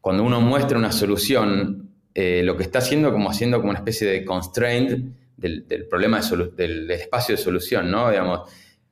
[0.00, 4.06] cuando uno muestra una solución, eh, lo que está haciendo como haciendo como una especie
[4.08, 6.20] de constraint del, problema
[6.56, 8.10] del, espacio de solución, ¿no?
[8.10, 8.48] Digamos,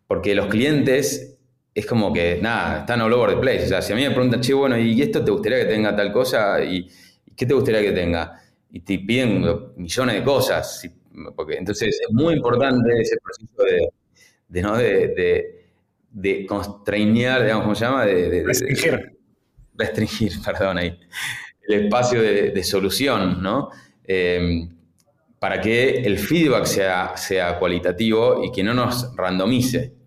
[0.06, 1.38] porque los clientes
[1.80, 3.64] es como que, nada, están all over the place.
[3.64, 5.94] O sea, si a mí me preguntan, che, bueno, ¿y esto te gustaría que tenga
[5.94, 6.62] tal cosa?
[6.62, 6.88] ¿Y,
[7.36, 8.40] qué te gustaría que tenga?
[8.70, 9.44] Y te piden
[9.76, 10.88] millones de cosas.
[11.34, 13.88] Porque, entonces es muy importante ese proceso de,
[14.48, 14.76] de ¿no?
[14.76, 15.66] de, de,
[16.12, 18.04] digamos, ¿cómo se llama?
[18.04, 19.16] De, restringir.
[19.74, 20.98] restringir, perdón, ahí.
[21.66, 23.70] El espacio de, solución, ¿no?
[24.04, 24.68] Eh,
[25.38, 29.99] para que el feedback sea, sea cualitativo y que no nos randomice.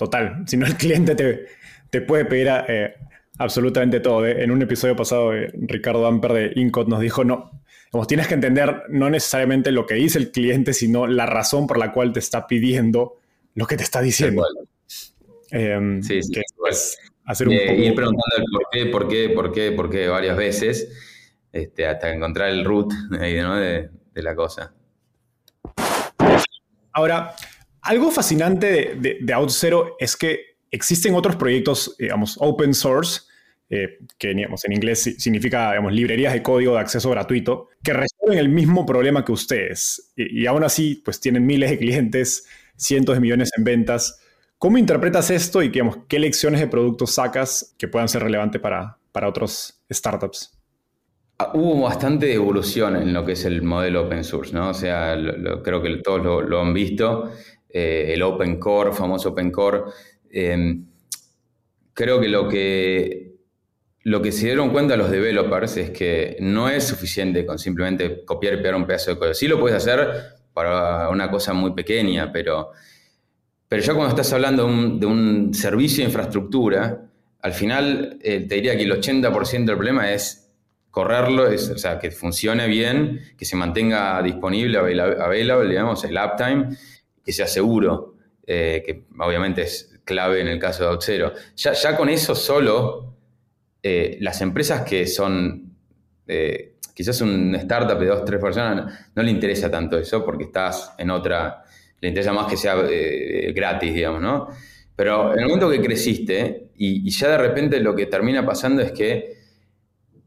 [0.00, 1.44] Total, si no el cliente te,
[1.90, 2.94] te puede pedir eh,
[3.36, 4.26] absolutamente todo.
[4.26, 4.42] ¿eh?
[4.42, 7.60] En un episodio pasado, eh, Ricardo Amper de Incot nos dijo, no,
[7.90, 11.76] como tienes que entender no necesariamente lo que dice el cliente, sino la razón por
[11.76, 13.18] la cual te está pidiendo
[13.54, 14.42] lo que te está diciendo.
[15.50, 16.32] Em, sí, sí,
[17.26, 17.72] hacer un poco...
[17.74, 22.10] Ir preguntando el por qué, por qué, por qué, por qué varias veces, este, hasta
[22.10, 24.72] encontrar el root de, de la cosa.
[26.94, 27.34] Ahora,
[27.82, 33.22] algo fascinante de, de, OutZero es que existen otros proyectos, digamos, open source,
[33.68, 38.38] eh, que digamos, en inglés significa digamos, librerías de código de acceso gratuito, que resuelven
[38.38, 40.12] el mismo problema que ustedes.
[40.16, 44.20] Y, aún así, pues tienen miles de clientes, cientos de millones en ventas.
[44.58, 48.98] ¿Cómo interpretas esto y digamos, qué lecciones de productos sacas que puedan ser relevantes para,
[49.12, 50.60] para otros startups?
[51.42, 54.68] Ah, hubo bastante evolución en lo que es el modelo open source, ¿no?
[54.68, 55.16] O sea,
[55.64, 57.30] creo que todos lo, han visto,
[57.72, 59.82] eh, el Open Core, famoso Open Core.
[60.30, 60.86] Em,
[61.92, 63.30] creo que lo, que
[64.04, 68.54] lo que se dieron cuenta los developers es que no es suficiente con simplemente copiar
[68.54, 69.34] y pegar un pedazo de código.
[69.34, 72.70] Sí lo puedes hacer para una cosa muy pequeña, pero,
[73.68, 77.02] pero ya cuando estás hablando de un, servicio de infraestructura,
[77.42, 80.50] al final eh, te diría que el 80% del problema es
[80.90, 86.76] correrlo, es, o sea, que funcione bien, que se mantenga disponible, available, digamos, el uptime,
[87.24, 88.14] que sea seguro,
[88.46, 91.32] eh, que obviamente es clave en el caso de Outzero.
[91.56, 93.14] Ya, ya con eso solo,
[93.82, 95.74] eh, las empresas que son,
[96.26, 100.94] eh, quizás un startup de dos, tres personas, no le interesa tanto eso porque estás
[100.98, 101.62] en otra,
[102.00, 104.48] le interesa más que sea gratis, digamos, ¿no?
[104.96, 108.92] Pero en el momento que creciste y ya de repente lo que termina pasando es
[108.92, 109.40] que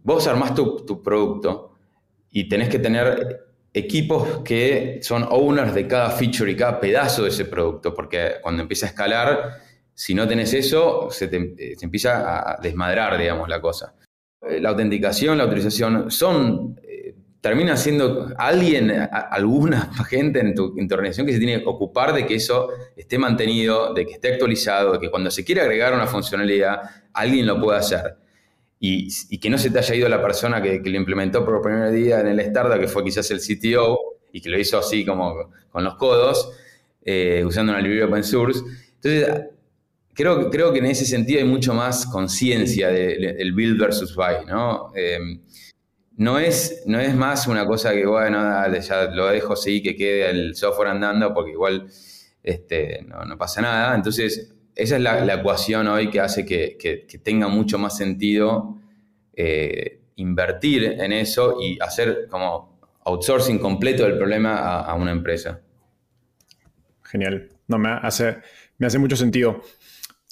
[0.04, 1.76] vos armás tu, producto
[2.30, 7.30] y tenés que tener equipos que son owners de cada feature y cada pedazo de
[7.30, 9.58] ese producto, porque cuando empieza a escalar,
[9.94, 13.96] si no tenés eso, se, te, empieza a desmadrar, digamos, la cosa.
[14.42, 20.92] Eh, la autenticación, la autorización, son, eh, termina siendo alguien, alguna gente en tu, en
[20.92, 24.94] organización que se tiene que ocupar de que eso esté mantenido, de que esté actualizado,
[24.94, 26.82] de que cuando se quiere agregar una funcionalidad,
[27.14, 28.23] alguien lo pueda hacer
[28.86, 32.20] y, que no se te haya ido la persona que, lo implementó por primer día
[32.20, 33.98] en el startup, que fue quizás el CTO,
[34.34, 36.52] y que lo hizo así como con los codos,
[37.02, 38.60] eh, usando una librería open source.
[38.96, 39.46] Entonces,
[40.14, 44.92] creo, creo que en ese sentido hay mucho más conciencia del build versus buy, ¿no?
[44.96, 45.40] Eh,
[46.18, 48.38] no es, no es más una cosa que, bueno,
[48.82, 51.88] ya lo dejo así, que quede el software andando, porque igual
[52.44, 53.96] este, no, pasa nada.
[53.96, 58.78] Entonces, esa es la, ecuación hoy que hace que, tenga mucho más sentido
[59.34, 65.62] eh, invertir en eso y hacer como outsourcing completo del problema a, una empresa.
[67.04, 67.50] Genial.
[67.68, 68.38] No, me hace,
[68.78, 69.62] me hace mucho sentido.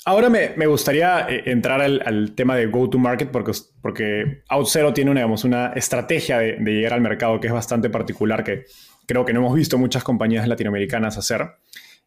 [0.04, 3.52] Ahora me, gustaría eh, entrar al, tema de go-to-market porque,
[3.82, 8.44] porque OutZero tiene una, una estrategia de, de, llegar al mercado que es bastante particular
[8.44, 8.66] que
[9.06, 11.48] creo que no hemos visto muchas compañías latinoamericanas hacer.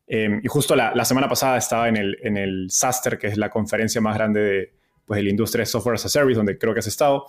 [0.07, 3.51] Em, y justo la, semana pasada estaba en el, en el SASTER, que es la
[3.51, 4.73] conferencia más grande de,
[5.05, 7.27] pues, la industria de software as a service, donde creo que has estado,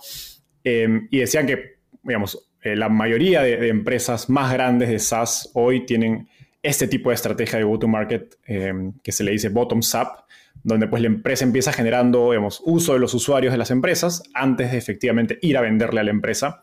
[0.64, 5.86] em, y decían que, digamos, eh, la mayoría de, empresas más grandes de SaaS hoy
[5.86, 6.28] tienen
[6.62, 10.24] este tipo de estrategia de go-to-market em, que se le dice bottoms-up,
[10.64, 14.72] donde pues la empresa empieza generando, digamos, uso de los usuarios de las empresas antes
[14.72, 16.62] de efectivamente ir a venderle a la empresa.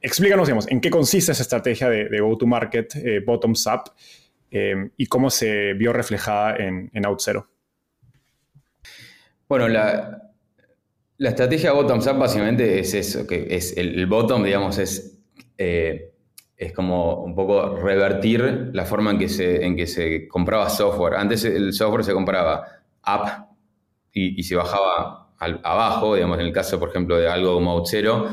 [0.00, 3.90] explícanos, digamos, en qué consiste esa estrategia de, de go-to-market eh, bottoms-up
[4.58, 7.46] Em, y cómo se vio reflejada en, en OutZero.
[9.46, 10.32] Bueno, la,
[11.18, 15.18] estrategia bottom-up básicamente es eso, que es el, bottom, digamos, es,
[15.58, 16.10] eh,
[16.56, 21.16] es como un poco revertir la forma en que, se, en que se compraba software.
[21.16, 22.64] Antes el software se compraba
[23.02, 23.50] app
[24.10, 28.30] y, se bajaba abajo, digamos, en el caso, por ejemplo, de algo como Outzero,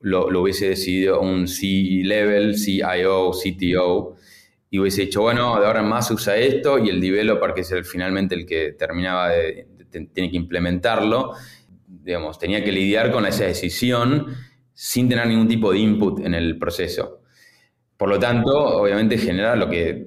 [0.00, 4.16] lo, lo hubiese decidido un C-level, CIO, CTO,
[4.70, 7.72] y hubiese dicho, bueno, de ahora en más usa esto y el developer, que es
[7.72, 11.32] el, finalmente el que terminaba de, tiene que implementarlo,
[11.86, 14.28] digamos, tenía que lidiar con esa decisión
[14.72, 17.22] sin tener ningún tipo de input en el proceso.
[17.96, 20.06] Por lo tanto, obviamente genera lo que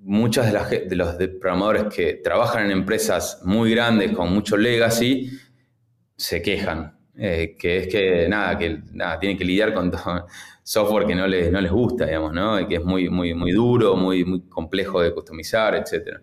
[0.00, 5.28] muchos de, de los programadores que trabajan en empresas muy grandes con mucho legacy
[6.16, 10.26] se quejan, eh, que es que nada, que nada, tienen que lidiar con todo,
[10.62, 12.60] software que no les, no les gusta, digamos, ¿no?
[12.60, 16.18] Y que es muy, muy, muy duro, muy, muy complejo de customizar, etc.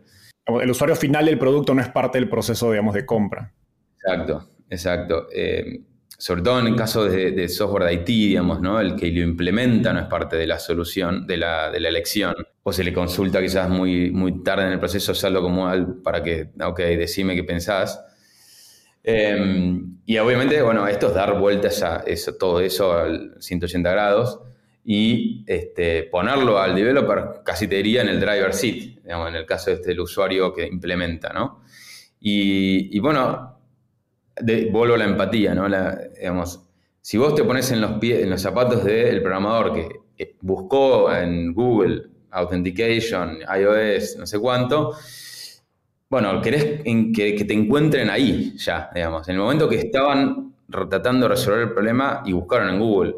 [0.46, 3.54] El usuario final del producto no es parte del proceso, digamos, de compra.
[3.96, 5.28] Exacto, exacto.
[5.34, 5.80] Eh,
[6.18, 8.80] sobre todo en el caso de, software de IT, digamos, ¿no?
[8.80, 12.36] El que lo implementa no es parte de la solución, de la, de la elección.
[12.64, 15.70] O se le consulta quizás muy, muy tarde en el proceso, salvo como
[16.04, 18.02] para que, ok, decime qué pensás.
[19.04, 22.04] Em, y obviamente, bueno, esto es dar vueltas a
[22.39, 24.39] todo eso al 180 grados
[24.86, 29.45] y este, ponerlo al developer, casi te diría, en el driver seat, digamos, en el
[29.45, 31.62] caso este, del usuario que implementa, ¿no?
[32.20, 33.60] Y, bueno,
[34.72, 35.68] vuelvo a la empatía, ¿no?
[36.18, 36.62] digamos,
[37.01, 41.14] si vos te pones en los, pies, en los zapatos del programador que eh, buscó
[41.14, 44.95] en Google Authentication, iOS, no sé cuánto,
[46.14, 51.34] bueno, querés que, te encuentren ahí ya, digamos, en el momento que estaban tratando de
[51.34, 53.16] resolver el problema y buscaron en Google.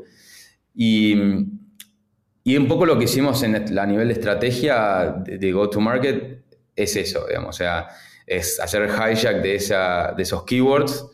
[0.73, 7.27] Y, un poco lo que hicimos en a nivel de estrategia de, go-to-market es eso,
[7.27, 7.89] digamos, o sea,
[8.25, 11.05] es hacer hijack de, esa, de esos keywords,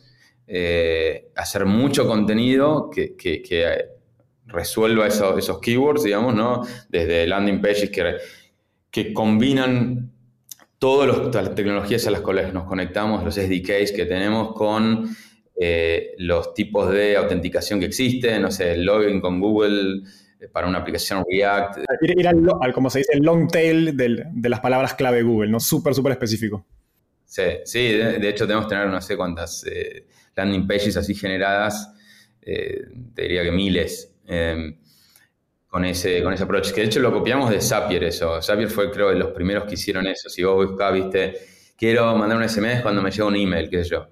[0.46, 3.16] eh, hacer mucho contenido que,
[4.46, 6.62] resuelva esos keywords, digamos, ¿no?
[6.88, 8.18] Desde landing pages que,
[8.88, 10.11] que combinan
[10.82, 15.14] todas las tecnologías a las cuales nos conectamos, los SDKs que tenemos con
[15.54, 20.02] eh, los tipos de autenticación que existen, no sé, el login con Google
[20.40, 21.84] eh, para una aplicación React.
[22.00, 25.60] Ir, al, como se dice, el long tail de las palabras clave Google, ¿no?
[25.60, 26.66] Súper, súper específico.
[27.26, 31.94] Sí, sí, de, hecho tenemos que tener no sé cuántas eh, landing pages así generadas,
[32.40, 34.16] te diría que miles.
[34.26, 34.76] Em,
[35.72, 36.70] con ese, con ese approach.
[36.70, 38.42] Que de hecho lo copiamos de Zapier eso.
[38.42, 40.28] Zapier fue creo de los primeros que hicieron eso.
[40.28, 41.32] Si vos buscás, viste,
[41.78, 44.06] quiero mandar un SMS cuando me llega un email, qué sé yo.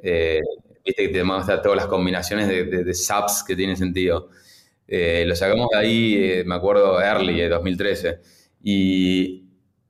[0.00, 0.40] Eh,
[0.84, 4.30] viste que te muestra todas las combinaciones de, de, subs que tienen sentido.
[4.88, 8.18] Eh, lo sacamos de ahí, eh, me acuerdo, early, de 2013.
[8.64, 9.44] Y,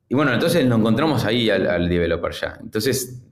[0.09, 2.59] y, bueno, entonces nos encontramos ahí al, al, developer ya.
[2.61, 3.23] Entonces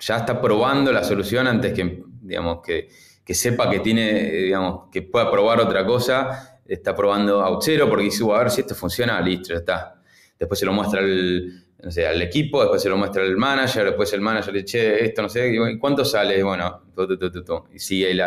[0.00, 2.88] ya está probando la solución antes que, digamos, que,
[3.22, 8.24] que sepa que tiene, digamos, que pueda probar otra cosa está probando Auxero porque dice,
[8.24, 10.02] a ver si esto funciona, listo, ya está.
[10.38, 14.54] Después se lo muestra al equipo, después se lo muestra al manager, después el manager
[14.54, 16.42] le dice, esto no sé, ¿cuánto sale?
[16.42, 16.82] Bueno,
[17.72, 18.20] y sigue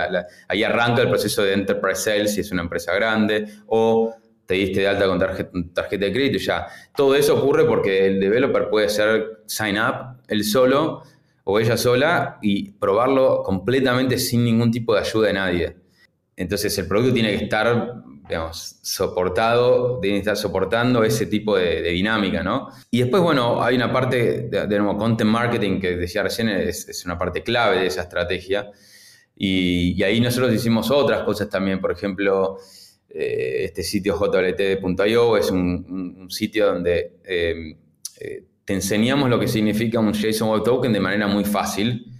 [0.48, 4.14] ahí arranca el proceso de enterprise sales si es una empresa grande, o
[4.46, 6.68] te diste de alta con tarjeta, tarjeta de crédito y ya.
[6.96, 11.04] Todo eso ocurre porque el developer puede ser sign up él solo
[11.44, 15.76] o ella sola y probarlo completamente sin ningún tipo de ayuda de nadie.
[16.36, 22.44] Entonces el producto tiene que estar digamos, soportado, deben estar soportando ese tipo de, dinámica,
[22.44, 22.70] ¿no?
[22.90, 27.44] Y después, bueno, hay una parte de, content marketing que decía recién, es, una parte
[27.44, 28.72] clave de esa estrategia.
[29.36, 32.58] Y, ahí nosotros hicimos otras cosas también, por ejemplo,
[33.10, 37.78] eh, este sitio jwt.io es un, sitio donde em,
[38.20, 42.12] eh, te enseñamos lo que significa un JSON Web Token de manera muy fácil.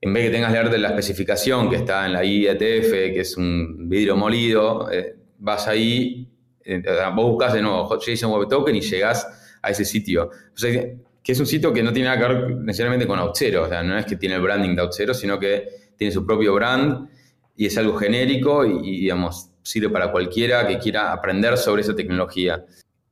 [0.00, 3.20] En vez que tengas que leer de la especificación que está en la IETF, que
[3.20, 6.28] es un vidrio molido, eh, vas ahí,
[6.64, 6.82] eh,
[7.14, 9.26] vos buscas de nuevo JSON Web Token y llegás
[9.62, 10.30] a ese sitio.
[10.60, 13.82] Que es un sitio que no tiene nada que ver necesariamente con Auth0, o sea,
[13.82, 17.08] no es que tiene el branding de Auth0, sino que tiene su propio brand
[17.56, 22.64] y es algo genérico y, digamos, sirve para cualquiera que quiera aprender sobre esa tecnología.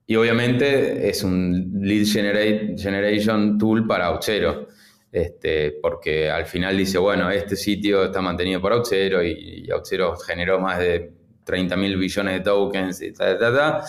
[0.07, 4.67] Y obviamente es un lead generation tool para Auth0,
[5.11, 10.19] este, porque al final dice, bueno, este sitio está mantenido por Auth0 y, y Auth0
[10.27, 11.11] generó más de
[11.45, 13.85] 30 mil billones de tokens y ta, ta, ta.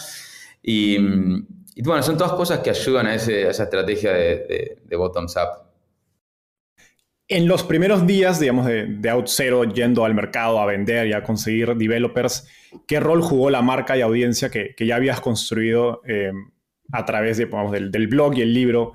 [0.62, 0.98] Y,
[1.84, 5.66] bueno, son todas cosas que ayudan a, esa estrategia de, de, bottoms up.
[7.28, 9.30] En los primeros días, digamos, de, de Out
[9.74, 12.48] yendo al mercado a vender y a conseguir developers,
[12.88, 16.32] ¿qué rol jugó la marca y audiencia que, ya habías construido eh,
[16.92, 18.94] a través de, del, blog y el libro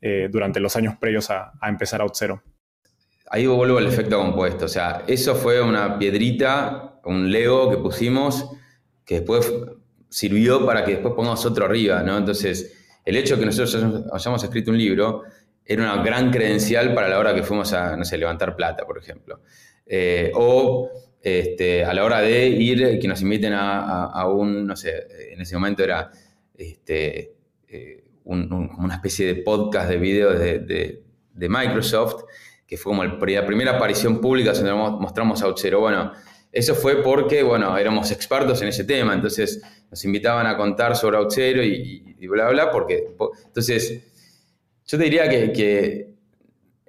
[0.00, 2.14] eh, durante los años previos a, a empezar Out
[3.30, 4.66] Ahí vuelvo al efecto compuesto.
[4.66, 8.50] O sea, eso fue una piedrita un Lego que pusimos
[9.04, 9.52] que después
[10.08, 12.18] sirvió para que después pongamos otro arriba, ¿no?
[12.18, 15.22] Entonces, el hecho de que nosotros hayamos escrito un libro
[15.64, 19.40] era una gran credencial para la hora que fuimos a, levantar plata, por ejemplo.
[19.86, 20.90] Eh, o
[21.22, 25.54] este, a la hora de ir, que nos inviten a, un, no sé, en ese
[25.56, 26.10] momento era
[26.56, 27.34] este,
[27.68, 31.02] eh, una especie de podcast de videos de,
[31.48, 32.24] Microsoft,
[32.66, 35.80] que fue como la primera aparición pública donde mostramos a Outzero.
[35.80, 36.12] Bueno,
[36.52, 41.16] eso fue porque, bueno, éramos expertos en ese tema, entonces nos invitaban a contar sobre
[41.16, 43.08] Outzero y, y bla, bla, porque,
[43.46, 44.02] entonces,
[44.86, 46.14] yo te diría que,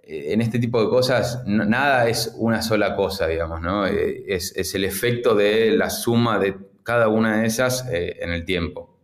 [0.03, 3.88] eh, en este tipo de cosas nada es una sola cosa, digamos, ¿no?
[3.88, 8.45] Eh, es, el efecto de la suma de cada una de esas eh, en el
[8.45, 8.97] tiempo.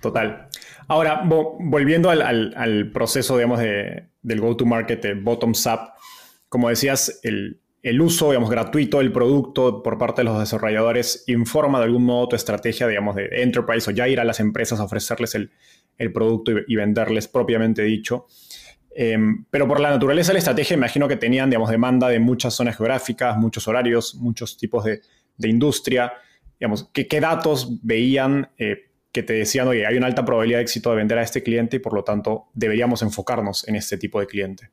[0.00, 0.48] Total.
[0.88, 3.60] Ahora, volviendo al, proceso, digamos,
[4.26, 5.92] del go-to-market bottoms up,
[6.48, 7.60] como decías, el,
[8.00, 12.36] uso, digamos, gratuito del producto por parte de los desarrolladores informa de algún modo tu
[12.36, 15.52] estrategia, digamos, de enterprise o ya ir a las empresas a ofrecerles el,
[15.96, 18.26] el producto y, venderles propiamente dicho.
[18.90, 22.54] Em, pero por la naturaleza de la estrategia, imagino que tenían, digamos, demanda de muchas
[22.54, 25.00] zonas geográficas, muchos horarios, muchos tipos de,
[25.38, 26.12] industria.
[26.58, 28.85] Digamos, ¿qué, ¿qué, datos veían eh,
[29.16, 31.76] que te decían, oye, hay una alta probabilidad de éxito de vender a este cliente
[31.76, 34.68] y por lo tanto deberíamos enfocarnos en este tipo de cliente?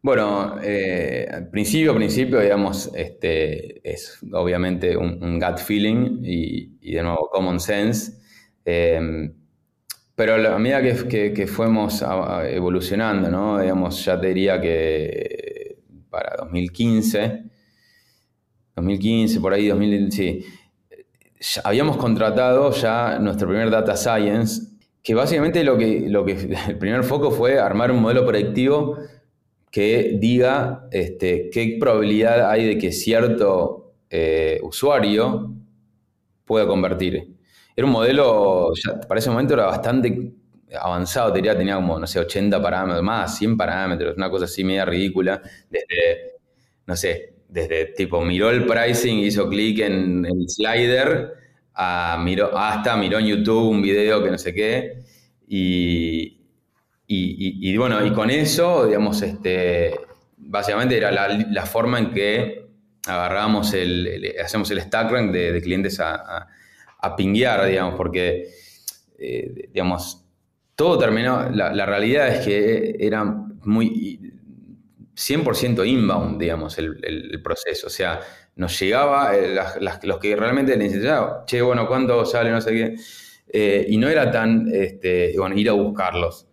[0.00, 7.28] Bueno, eh, al principio, principio, digamos, este, es obviamente un, gut feeling y, de nuevo
[7.32, 8.12] common sense.
[8.64, 9.34] Em,
[10.14, 12.04] pero a medida que, fuimos
[12.48, 13.58] evolucionando, ¿no?
[13.58, 17.42] Digamos, ya te diría que para 2015,
[18.76, 20.44] 2015, por ahí, 2000, sí,
[21.62, 24.62] habíamos contratado ya nuestro primer data science,
[25.02, 26.32] que básicamente lo que, lo que
[26.68, 28.98] el primer foco fue armar un modelo predictivo
[29.70, 35.52] que diga este, qué probabilidad hay de que cierto eh, usuario
[36.44, 37.34] pueda convertir.
[37.74, 38.70] Era un modelo,
[39.08, 40.32] para ese momento era bastante
[40.80, 44.84] avanzado, tenía, tenía como, no sé, 80 parámetros, más, 100 parámetros, una cosa así media
[44.84, 46.34] ridícula, desde,
[46.86, 51.32] no sé, desde tipo miró el pricing, hizo clic en el slider,
[52.20, 55.02] miró, hasta miró en YouTube un video que no sé qué,
[55.46, 56.36] y,
[57.76, 59.94] bueno, y con eso, digamos, este,
[60.36, 62.66] básicamente era la, forma en que
[63.06, 66.48] agarramos el, hacemos el stack rank de, clientes a
[67.04, 68.48] a pinguear, digamos, porque,
[69.18, 70.24] eh, digamos,
[70.74, 74.32] todo terminó, la, realidad es que era muy
[75.14, 77.86] 100% inbound, digamos, el, proceso.
[77.86, 78.20] O sea,
[78.56, 79.56] nos llegaba eh,
[80.02, 82.50] los que realmente necesitaban, che, bueno, ¿cuánto sale?
[82.50, 82.96] No sé qué.
[83.48, 86.48] Eh, y no era tan, este, bueno, ir a buscarlos.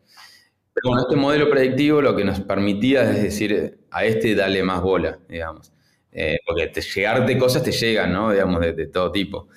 [0.74, 4.82] Pero bueno, este modelo predictivo lo que nos permitía es decir, a este dale más
[4.82, 5.74] bola, digamos.
[6.46, 8.32] porque te, llegarte cosas te llegan, ¿no?
[8.32, 9.50] Digamos, de todo tipo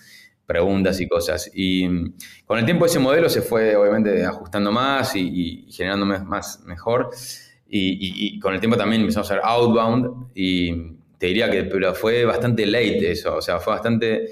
[0.47, 1.51] preguntas y cosas.
[1.55, 6.61] Y mm, con el tiempo ese modelo se fue obviamente ajustando más y, generando más
[6.65, 7.11] mejor.
[7.77, 12.25] Y, con el tiempo también empezamos a hacer outbound y te diría que pero fue
[12.25, 14.29] bastante late eso, o sea, fue bastante,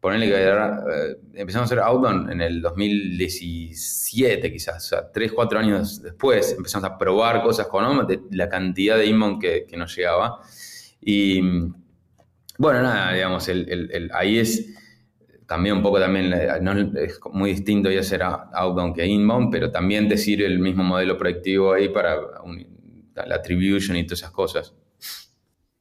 [0.00, 5.58] ponerle que eh, empezamos a hacer outbound en el 2017 quizás, o sea, 3, 4
[5.60, 7.84] años después empezamos a probar cosas con
[8.32, 10.40] la cantidad de inbound que, nos llegaba.
[11.00, 11.40] Y
[12.58, 13.48] bueno, nada, digamos,
[14.12, 14.74] ahí es
[15.46, 20.42] también un poco también, es muy distinto ya ser outbound que inbound, pero también decir
[20.42, 22.16] el mismo modelo proyectivo ahí para
[23.14, 24.74] la attribution y todas esas cosas.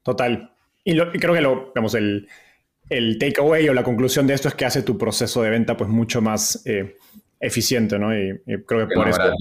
[0.04, 0.54] Total.
[0.84, 2.28] Y, creo que lo, digamos, el,
[2.90, 5.90] el takeaway o la conclusión de esto es que hace tu proceso de venta pues
[5.90, 6.98] mucho más eh,
[7.40, 8.16] eficiente, ¿no?
[8.16, 9.36] Y, creo que por eso...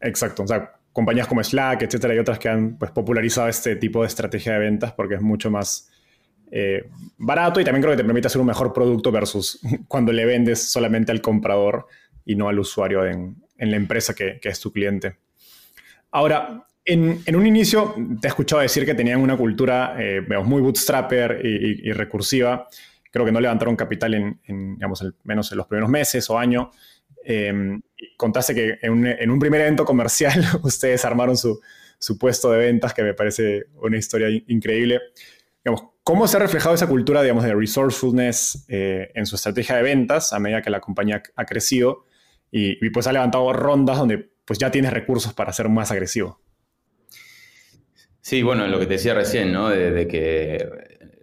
[0.00, 0.42] Exacto.
[0.42, 4.08] O sea, compañías como Slack, etcétera, y otras que han pues, popularizado este tipo de
[4.08, 5.90] estrategia de ventas porque es mucho más
[6.50, 10.24] eh, barato y también creo que te permite hacer un mejor producto versus cuando le
[10.24, 11.86] vendes solamente al comprador
[12.24, 15.16] y no al usuario en, la empresa que, es tu cliente.
[16.10, 21.44] Ahora, en, un inicio te he escuchado decir que tenían una cultura eh, muy bootstrapper
[21.44, 22.68] y, recursiva.
[23.10, 24.40] Creo que no levantaron capital en,
[24.74, 26.70] digamos, menos en los primeros meses o año.
[27.24, 27.80] Eh,
[28.16, 31.60] contaste que en un, primer evento comercial ustedes armaron su,
[32.18, 35.00] puesto de ventas, que me parece una historia increíble.
[36.04, 40.32] ¿cómo se ha reflejado esa cultura, digamos, de resourcefulness eh, en su estrategia de ventas
[40.32, 42.04] a medida que la compañía ha crecido
[42.52, 46.40] y, pues ha levantado rondas donde pues ya tienes recursos para ser más agresivo?
[48.26, 49.68] Sí, bueno, lo que te decía recién, ¿no?
[49.68, 50.58] De, que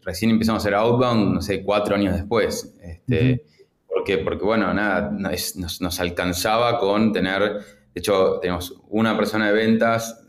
[0.03, 2.77] recién empezamos a hacer outbound, no sé, cuatro años después.
[2.81, 3.43] Este,
[3.85, 4.19] ¿Por qué?
[4.19, 7.59] Porque, bueno, nada, nos, nos, alcanzaba con tener, de
[7.93, 10.25] hecho, tenemos una persona de ventas,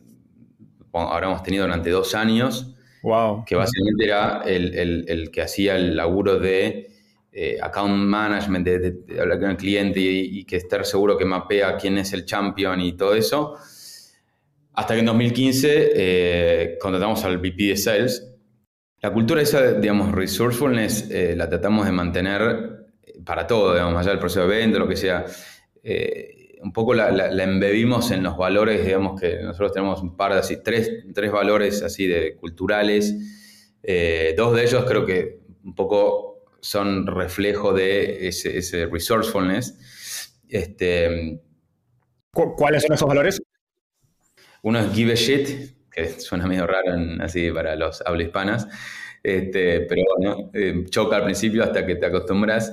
[0.92, 3.44] ahora hemos tenido durante dos años, Wow.
[3.44, 6.90] Que básicamente era el, que hacía el laburo de
[7.30, 11.98] eh, account management, de, hablar con el cliente y, que estar seguro que mapea quién
[11.98, 13.56] es el champion y todo eso.
[14.74, 18.30] Hasta que en 2015 eh, contratamos al VP de Sales.
[19.00, 22.86] La cultura esa, digamos, resourcefulness, eh, la tratamos de mantener
[23.24, 25.24] para todo, digamos, allá del proceso de venta, lo que sea.
[26.62, 30.62] un poco la, embebimos en los valores, digamos, que nosotros tenemos un par de así,
[30.62, 33.14] tres, tres valores así de culturales.
[34.36, 40.40] dos de ellos creo que un poco son reflejo de ese, resourcefulness.
[40.48, 41.40] Este,
[42.32, 43.40] ¿Cuáles son esos valores?
[44.64, 48.66] Uno es give a shit, que suena medio raro así para los habla hispanas,
[49.22, 52.72] este, pero bueno, eh, choca al principio hasta que te acostumbras.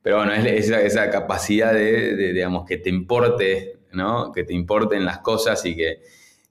[0.00, 4.32] Pero bueno, es esa, capacidad de, digamos, que te importe, ¿no?
[4.32, 6.02] Que te importen las cosas y que,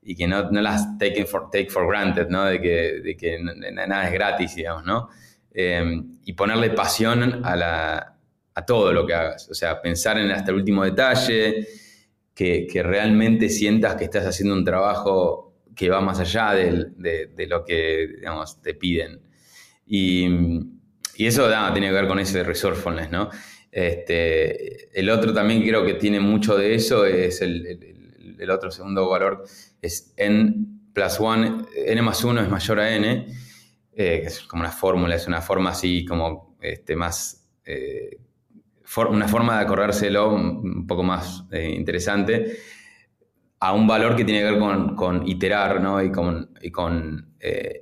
[0.02, 2.46] y que no, las take for, take for granted, ¿no?
[2.46, 5.10] De que, de que nada es gratis, digamos, ¿no?
[5.54, 8.10] Em, y ponerle pasión a,
[8.66, 9.50] todo lo que hagas.
[9.50, 11.68] O sea, pensar en hasta el último detalle,
[12.34, 18.16] que, realmente sientas que estás haciendo un trabajo que va más allá de, lo que
[18.62, 19.22] te piden.
[19.86, 20.28] Y,
[21.18, 23.30] eso tiene que ver con ese resourcefulness, ¿no?
[23.72, 29.46] Este, el otro también creo que tiene mucho de eso, es el, otro segundo valor,
[29.82, 30.54] es n
[30.94, 33.28] plus 1, n más 1 es mayor a n,
[33.96, 38.20] eh, es como una fórmula, es una forma así como este, más, eh,
[39.10, 42.58] una forma de acordárselo un poco más eh, interesante
[43.60, 46.02] a un valor que tiene que ver con, iterar, ¿no?
[46.04, 47.34] Y con, y con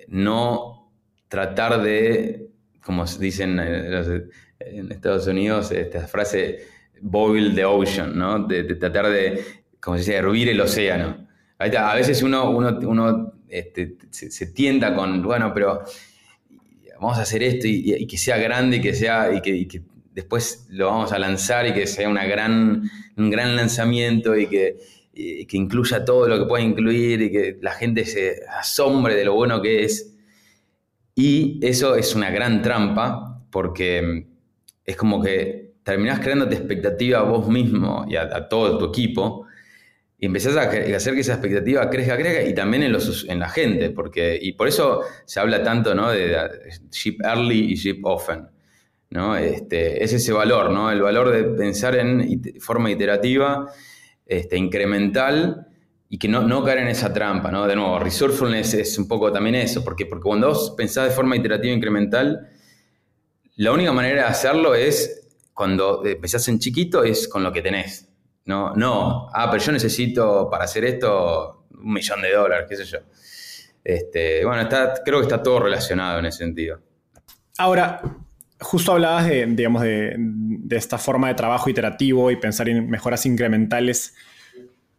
[0.10, 0.92] no
[1.28, 2.50] tratar de,
[2.84, 6.60] como dicen en Estados Unidos, esta frase
[7.02, 8.46] boil the ocean, ¿no?
[8.46, 9.44] De, tratar de,
[9.80, 11.28] como se dice, hervir el océano.
[11.58, 15.84] A veces uno, uno, uno este, se, tienda con, bueno, pero
[17.00, 19.82] vamos a hacer esto y, que sea grande y que sea y que,
[20.12, 24.78] después lo vamos a lanzar y que sea una gran, un gran lanzamiento y que,
[25.14, 29.34] que incluya todo lo que pueda incluir y que la gente se asombre de lo
[29.34, 30.16] bueno que es.
[31.16, 34.28] Y eso es una gran trampa porque
[34.86, 39.48] es como que terminás creándote expectativa a vos mismo y a todo tu equipo
[40.22, 43.50] y empezás a hacer que esa expectativa crezca, crezca y también en, los, en la
[43.50, 46.12] gente, porque, y por eso se habla tanto ¿no?
[46.12, 46.38] de,
[46.92, 48.48] ship early y ship often.
[49.12, 49.36] ¿No?
[49.36, 50.90] Este, es ese valor, ¿no?
[50.90, 53.68] el valor de pensar en forma iterativa,
[54.26, 55.68] este, incremental
[56.10, 57.52] y que no, no caer en esa trampa.
[57.52, 57.68] ¿no?
[57.68, 61.36] De nuevo, resourcefulness es un poco también eso, porque, porque cuando vos pensás de forma
[61.36, 62.50] iterativa incremental,
[63.58, 68.08] la única manera de hacerlo es cuando empezás en chiquito, es con lo que tenés.
[68.46, 72.86] No, no, ah, pero yo necesito para hacer esto un millón de dólares, qué sé
[72.86, 73.00] yo.
[73.84, 76.80] Este, bueno, está, creo que está todo relacionado en ese sentido.
[77.58, 78.02] Ahora,
[78.62, 80.16] justo hablabas de, digamos, de,
[80.70, 84.16] esta forma de trabajo iterativo y pensar en mejoras incrementales.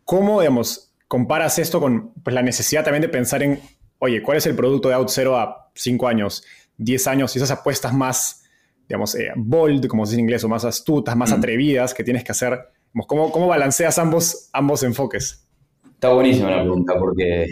[0.05, 3.61] ¿Cómo, digamos, comparas esto con pues, la necesidad también de pensar en,
[3.99, 6.45] oye, ¿cuál es el producto de OutZero a 5 años,
[6.77, 8.45] 10 años y esas apuestas más,
[8.89, 12.25] digamos, eh, bold, como se dice en inglés, o más astutas, más atrevidas que tienes
[12.25, 12.59] que hacer
[13.07, 15.47] ¿Cómo, cómo balanceas ambos, ambos enfoques?
[15.95, 17.49] Está buenísima la pregunta porque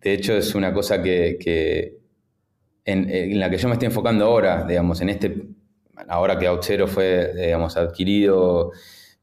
[0.00, 1.96] de hecho es una cosa que,
[2.84, 5.46] en, la que yo me estoy enfocando ahora, digamos, en este,
[6.08, 8.72] ahora que Auxero fue, digamos, adquirido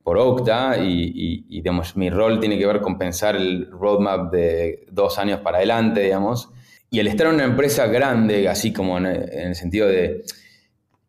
[0.04, 5.20] por Octa y, digamos, mi rol tiene que ver con pensar el roadmap de dos
[5.20, 6.50] años para adelante, digamos,
[6.90, 10.24] y el estar en una empresa grande, así como en, el sentido de,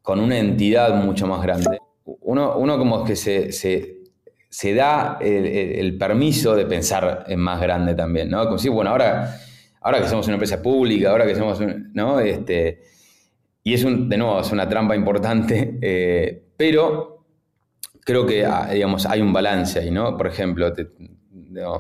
[0.03, 3.53] con una entidad mucho más grande, uno, uno como que se
[4.51, 8.45] se da el, permiso de pensar en más grande también, ¿no?
[8.45, 9.41] Como si, bueno, ahora,
[9.81, 11.61] ahora que somos una empresa pública, ahora que somos,
[11.93, 12.21] ¿no?
[12.21, 12.83] Este,
[13.63, 17.27] y es, un, de nuevo, es una trampa importante, eh, pero
[18.01, 20.17] creo que, ah, digamos, hay un balance ahí, ¿no?
[20.17, 20.87] Por ejemplo, te,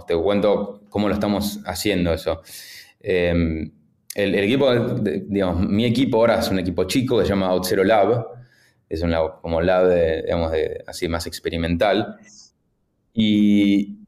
[0.06, 2.42] te cuento cómo lo estamos haciendo eso.
[3.00, 3.70] Em,
[4.14, 8.26] el, equipo, digamos, mi equipo ahora es un equipo chico que se llama Outzero Lab,
[8.88, 12.16] es un lab, como lab, de, digamos, de, así más experimental.
[13.12, 13.99] Y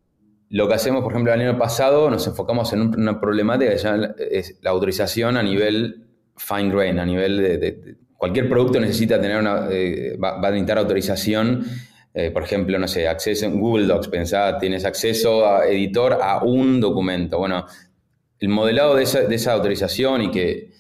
[0.52, 4.58] lo que hacemos, por ejemplo, el año pasado nos enfocamos en una problemática que es
[4.60, 6.04] la autorización a nivel
[6.36, 11.64] fine grain, a nivel de, cualquier producto necesita tener una, eh, va, a necesitar autorización.
[12.12, 16.44] Eh, por ejemplo, no sé, acceso en Google Docs, pensá, tienes acceso a editor a
[16.44, 17.38] un documento.
[17.38, 17.64] Bueno,
[18.38, 20.70] el modelado de esa, autorización y que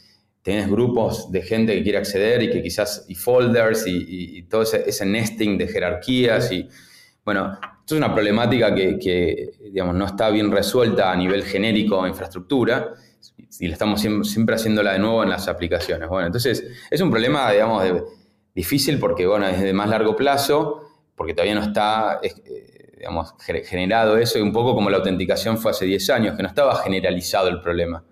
[0.42, 4.84] tienes grupos de gente que quiere acceder y que quizás, y folders y, todo ese,
[4.86, 6.68] ese, nesting de jerarquías y,
[7.24, 12.94] bueno, esto es una problemática que, digamos, no está bien resuelta a nivel genérico infraestructura
[13.58, 16.08] y le estamos siempre, haciéndola de nuevo en las aplicaciones.
[16.08, 17.84] Bueno, entonces es un problema, digamos,
[18.54, 20.82] difícil porque, bueno, es de más largo plazo,
[21.14, 25.70] porque todavía no está, eh, digamos, generado eso, y un poco como la autenticación fue
[25.70, 28.04] hace 10 años, que no estaba generalizado el problema.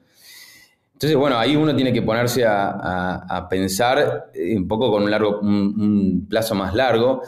[0.93, 5.41] Entonces, bueno, ahí uno tiene que ponerse a, pensar eh, un poco con un, largo,
[5.41, 7.23] un, plazo más largo,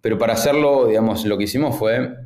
[0.00, 2.16] pero para hacerlo, digamos, lo que hicimos fue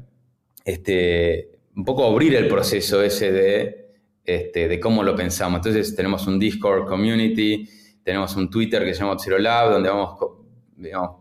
[0.65, 3.89] este, un poco abrir el proceso ese de,
[4.25, 5.59] este, de cómo lo pensamos.
[5.59, 7.69] Entonces, tenemos un Discord community,
[8.03, 10.19] tenemos un Twitter que se llama Lab, donde vamos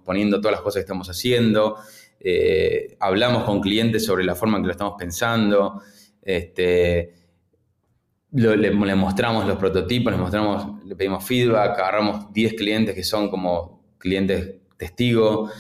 [0.03, 1.77] poniendo todas las cosas que estamos haciendo,
[2.19, 5.81] eh, hablamos con clientes sobre la forma en que lo estamos pensando,
[6.21, 7.13] este,
[8.31, 13.83] le, mostramos los prototipos, le, mostramos, le pedimos feedback, agarramos 10 clientes que son como
[13.97, 15.51] clientes testigos.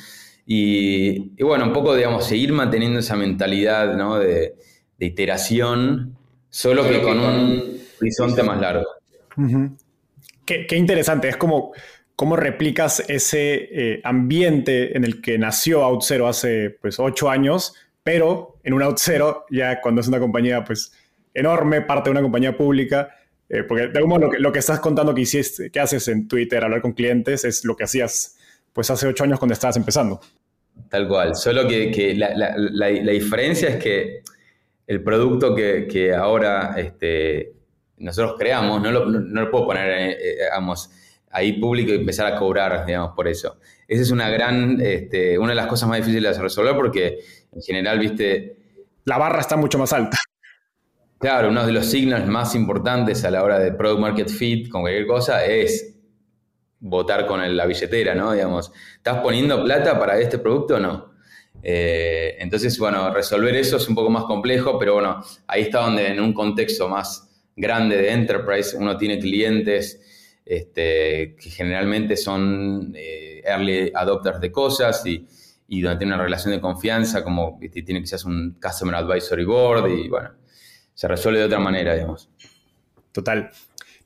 [0.45, 4.55] Y, bueno, un poco, digamos, seguir manteniendo esa mentalidad de,
[4.99, 6.15] iteración,
[6.49, 8.85] solo que con un horizonte más largo.
[10.45, 11.73] qué, interesante, es como
[12.15, 17.73] cómo replicas ese eh, ambiente en el que nació OutZero hace pues ocho años,
[18.03, 20.93] pero en un OutZero ya cuando es una compañía pues
[21.33, 23.09] enorme, parte de una compañía pública,
[23.49, 26.63] eh, porque de algún modo lo que, estás contando que hiciste, que haces en Twitter,
[26.63, 28.37] hablar con clientes, es lo que hacías
[28.73, 30.19] pues hace ocho años cuando estabas empezando.
[30.89, 34.23] Tal cual, solo que, la, diferencia es que
[34.87, 37.53] el producto que, ahora este,
[37.97, 40.75] nosotros creamos, no lo, puedo poner, eh, eh,
[41.31, 43.57] ahí público y empezar a cobrar, digamos, por eso.
[43.87, 47.19] Esa es una gran, este, una de las cosas más difíciles de resolver porque
[47.55, 48.57] en general, viste...
[49.05, 50.17] La barra está mucho más alta.
[51.19, 54.81] Claro, uno de los signos más importantes a la hora de product market fit con
[54.81, 55.92] cualquier cosa es
[56.83, 58.33] votar con la billetera, ¿no?
[58.33, 61.13] Digamos, ¿estás poniendo plata para este producto o no?
[61.63, 66.07] Eh, entonces, bueno, resolver eso es un poco más complejo, pero bueno, ahí está donde
[66.07, 70.01] en un contexto más grande de enterprise uno tiene clientes
[70.45, 75.25] este, que generalmente son eh, early adopters de cosas y,
[75.69, 80.09] y, donde tiene una relación de confianza, como tiene quizás un Customer Advisory Board y
[80.09, 80.31] bueno,
[80.93, 82.29] se resuelve de otra manera, digamos.
[83.13, 83.51] Total.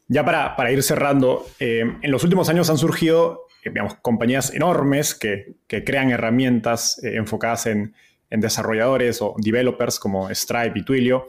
[0.09, 5.55] Ya para, ir cerrando, eh, en los últimos años han surgido eh, compañías enormes que,
[5.67, 7.93] crean herramientas eh, enfocadas en,
[8.29, 11.27] desarrolladores o developers como Stripe y Twilio.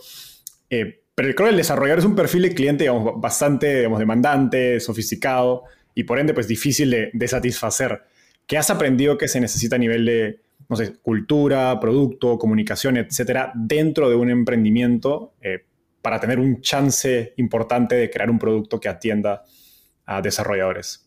[0.68, 5.62] pero creo que el desarrollador es un perfil de cliente bastante demandante, sofisticado
[5.94, 8.02] y por ende pues, difícil de, satisfacer.
[8.48, 13.52] ¿Qué has aprendido que se necesita a nivel de, no sé, cultura, producto, comunicación, etcétera,
[13.54, 15.64] dentro de un emprendimiento eh,
[16.02, 19.44] para tener un chance importante de crear un producto que atienda
[20.06, 21.06] a desarrolladores?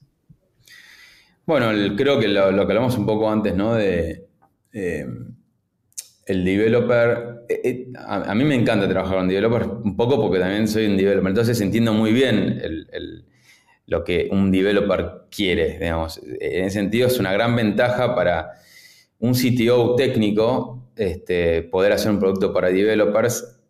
[1.45, 3.75] Bueno, creo que lo, que hablamos un poco antes, ¿no?
[3.75, 4.27] De
[4.73, 5.05] eh,
[6.25, 7.45] el developer.
[7.49, 11.29] Eh, a, mí me encanta trabajar con developers, un poco porque también soy un developer.
[11.29, 12.61] Entonces entiendo muy bien
[13.87, 16.21] lo que un developer quiere, digamos.
[16.23, 18.51] En ese sentido, es una gran ventaja para
[19.19, 23.60] un CTO técnico, este, poder hacer un producto para developers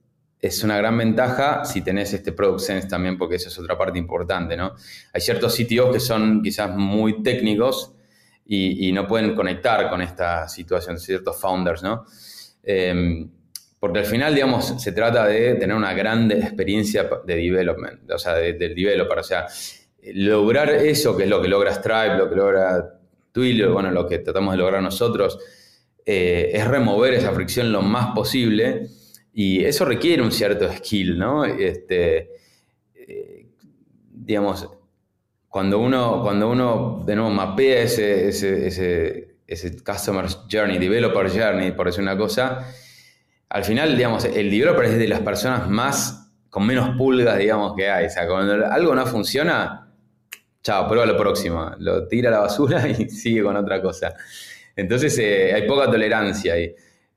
[0.41, 3.99] es una gran ventaja si tenés este Product Sense también, porque esa es otra parte
[3.99, 4.73] importante, ¿no?
[5.13, 7.93] Hay ciertos CTOs que son quizás muy técnicos
[8.45, 12.05] y, no pueden conectar con esta situación, ciertos founders, ¿no?
[12.63, 13.29] Em,
[13.79, 18.33] porque al final, digamos, se trata de tener una gran experiencia de development, o sea,
[18.35, 19.47] del developer, o sea,
[20.13, 22.99] lograr eso, que es lo que logra Stripe, lo que logra
[23.31, 25.39] Twilio, bueno, lo que tratamos de lograr nosotros,
[26.05, 28.89] eh, es remover esa fricción lo más posible
[29.33, 31.45] y eso requiere un cierto skill, ¿no?
[31.45, 32.31] Este,
[32.95, 33.47] eh,
[34.11, 34.69] digamos,
[35.47, 42.01] cuando uno, cuando uno de nuevo mapea ese, ese, customer journey, developer journey, por decir
[42.01, 42.65] una cosa,
[43.49, 47.89] al final, digamos, el developer es de las personas más, con menos pulgas, digamos, que
[47.89, 48.05] hay.
[48.05, 49.91] O sea, cuando algo no funciona,
[50.63, 54.13] chao, prueba lo próximo, lo tira a la basura y sigue con otra cosa.
[54.75, 56.73] Entonces eh, hay poca tolerancia ahí,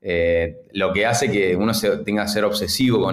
[0.07, 3.11] eh, lo que hace que uno se, tenga que ser obsesivo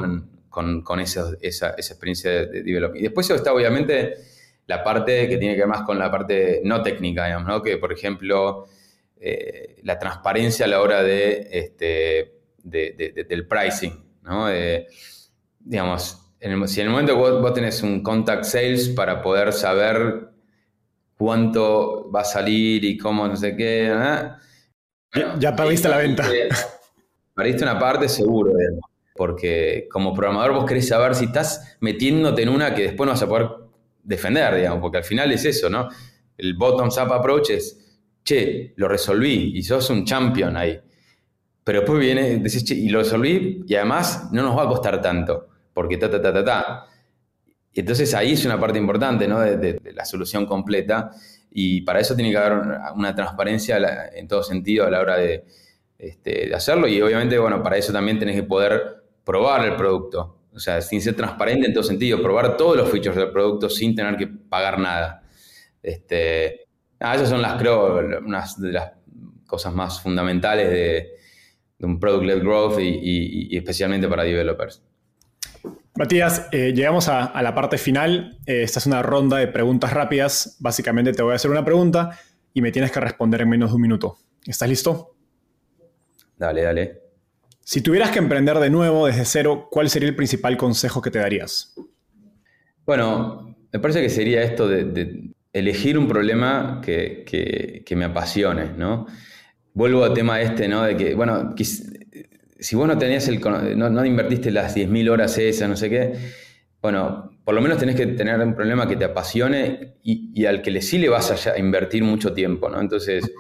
[0.51, 3.01] con, esa, experiencia de, development.
[3.01, 4.17] Y después está obviamente
[4.67, 7.63] la parte que tiene que ver más con la parte no técnica, digamos, ¿no?
[7.63, 8.67] que por ejemplo
[9.19, 14.49] eh, la transparencia a la hora de, este, del pricing, ¿no?
[15.61, 16.19] digamos,
[16.67, 20.29] si en el momento vos, vos, tenés un contact sales para poder saber
[21.17, 24.31] cuánto va a salir y cómo no sé qué, ¿eh?
[25.39, 26.29] ya perdiste la venta.
[27.35, 28.53] Perdiste una parte seguro,
[29.15, 33.23] porque como programador vos querés saber si estás metiéndote en una que después no vas
[33.23, 33.49] a poder
[34.03, 35.89] defender, digamos, porque al final es eso, ¿no?
[36.37, 40.81] El bottoms-up approach es, che, lo resolví y sos un champion ahí.
[41.65, 45.01] Pero después viene, decís, che, y lo resolví y además no nos va a costar
[45.01, 46.87] tanto porque ta, ta, ta, ta, ta.
[47.73, 49.41] Y entonces ahí es una parte importante ¿no?
[49.41, 51.11] de, la solución completa
[51.51, 55.45] y para eso tiene que haber una transparencia en todo sentido a la hora de,
[56.03, 60.41] este, de hacerlo y obviamente, bueno, para eso también tenés que poder probar el producto.
[60.53, 63.95] O sea, sin ser transparente en todo sentido, probar todos los features del producto sin
[63.95, 65.23] tener que pagar nada.
[65.81, 66.67] Este,
[66.99, 68.93] esas son las, creo, unas de las
[69.47, 71.09] cosas más fundamentales de,
[71.87, 74.83] un product-led growth y, especialmente para developers.
[75.95, 78.39] Matías, eh, llegamos a, la parte final.
[78.47, 80.57] Eh, esta es una ronda de preguntas rápidas.
[80.59, 82.19] Básicamente te voy a hacer una pregunta
[82.53, 84.19] y me tienes que responder en menos de un minuto.
[84.45, 85.12] ¿Estás listo?
[86.43, 87.03] Dale, dale.
[87.61, 91.21] Si tuvieras que emprender de nuevo desde cero, ¿cuál sería el principal consejo que te
[91.21, 91.73] darías?
[92.85, 99.07] Bueno, me parece que sería esto de, elegir un problema que, me apasione, ¿no?
[99.73, 100.83] Vuelvo al tema este, ¿no?
[100.83, 103.41] De que, bueno, si vos no tenías el,
[103.77, 106.13] no, invertiste las 10.000 horas esas, no sé qué,
[106.81, 110.73] bueno, por lo menos tenés que tener un problema que te apasione y, al que
[110.73, 112.81] le sí le vas a invertir mucho tiempo, ¿no?
[112.81, 113.31] Entonces,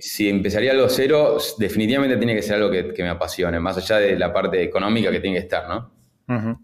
[0.00, 4.18] si, empezaría algo cero, definitivamente tiene que ser algo que, me apasione, más allá de
[4.18, 6.58] la parte económica que tiene que estar, ¿no?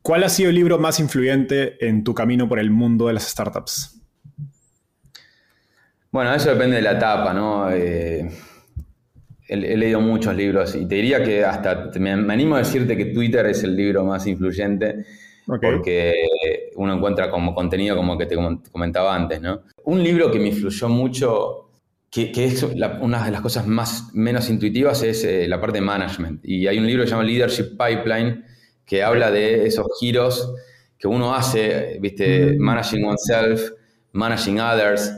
[0.00, 3.24] ¿Cuál ha sido el libro más influyente en tu camino por el mundo de las
[3.28, 4.00] startups?
[6.10, 7.70] Bueno, eso depende de la etapa, ¿no?
[7.70, 8.26] Eh,
[9.46, 13.44] he, leído muchos libros y te diría que hasta me, animo a decirte que Twitter
[13.46, 15.04] es el libro más influyente
[15.46, 16.14] porque
[16.76, 18.36] uno encuentra como contenido como que te
[18.70, 19.62] comentaba antes, ¿no?
[19.84, 21.69] Un libro que me influyó mucho
[22.10, 26.40] que, es una de las cosas más menos intuitivas es eh, la parte de management.
[26.44, 28.44] Y hay un libro que se llama Leadership Pipeline
[28.84, 30.52] que habla de esos giros
[30.98, 32.56] que uno hace, ¿viste?
[32.58, 33.70] Managing oneself,
[34.12, 35.10] managing others,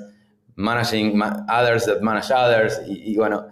[0.54, 2.80] managing others that manage others.
[2.86, 3.46] Y, bueno,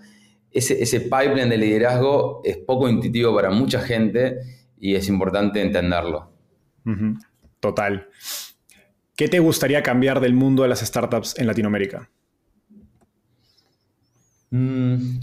[0.50, 4.38] ese, ese pipeline de liderazgo es poco intuitivo para mucha gente
[4.78, 6.30] y es importante entenderlo.
[7.58, 8.08] Total.
[9.16, 12.10] ¿Qué te gustaría cambiar del mundo de las startups en Latinoamérica?
[14.50, 15.20] Mm,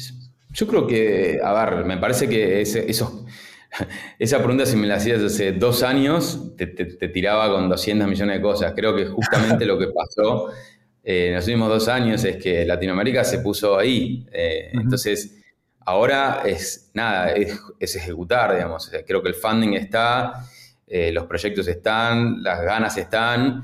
[0.52, 3.26] yo creo que, a ver, me parece que eso,
[4.20, 6.68] esa pregunta si me la hacías hace dos años, te,
[7.10, 8.74] tiraba con 200 millones de cosas.
[8.76, 10.50] Creo que justamente lo que pasó
[11.04, 14.26] eh, en los últimos dos años es que Latinoamérica se puso ahí.
[14.32, 15.44] Eh, entonces,
[15.82, 18.92] ahora es nada, es, ejecutar, digamos.
[19.06, 20.46] creo que el funding está,
[20.88, 23.64] eh, los proyectos están, las ganas están.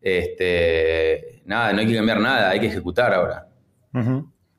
[0.00, 3.48] Este, nada, no hay que cambiar nada, hay que ejecutar ahora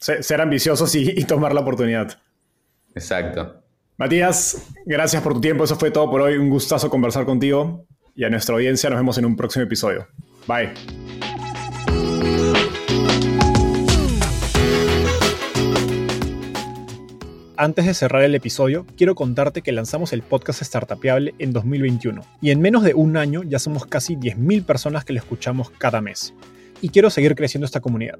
[0.05, 2.19] ser ambiciosos y, tomar la oportunidad.
[2.93, 3.61] Exacto.
[3.97, 5.63] Matías, gracias por tu tiempo.
[5.63, 6.37] Eso fue todo por hoy.
[6.37, 7.85] Un gustazo conversar contigo.
[8.15, 10.07] Y a nuestra audiencia nos vemos en un próximo episodio.
[10.47, 10.73] Bye.
[17.57, 22.51] Antes de cerrar el episodio, quiero contarte que lanzamos el podcast Startupiable en 2021 y
[22.51, 26.33] en menos de un año ya somos casi 10.000 personas que lo escuchamos cada mes.
[26.81, 28.19] Y quiero seguir creciendo esta comunidad.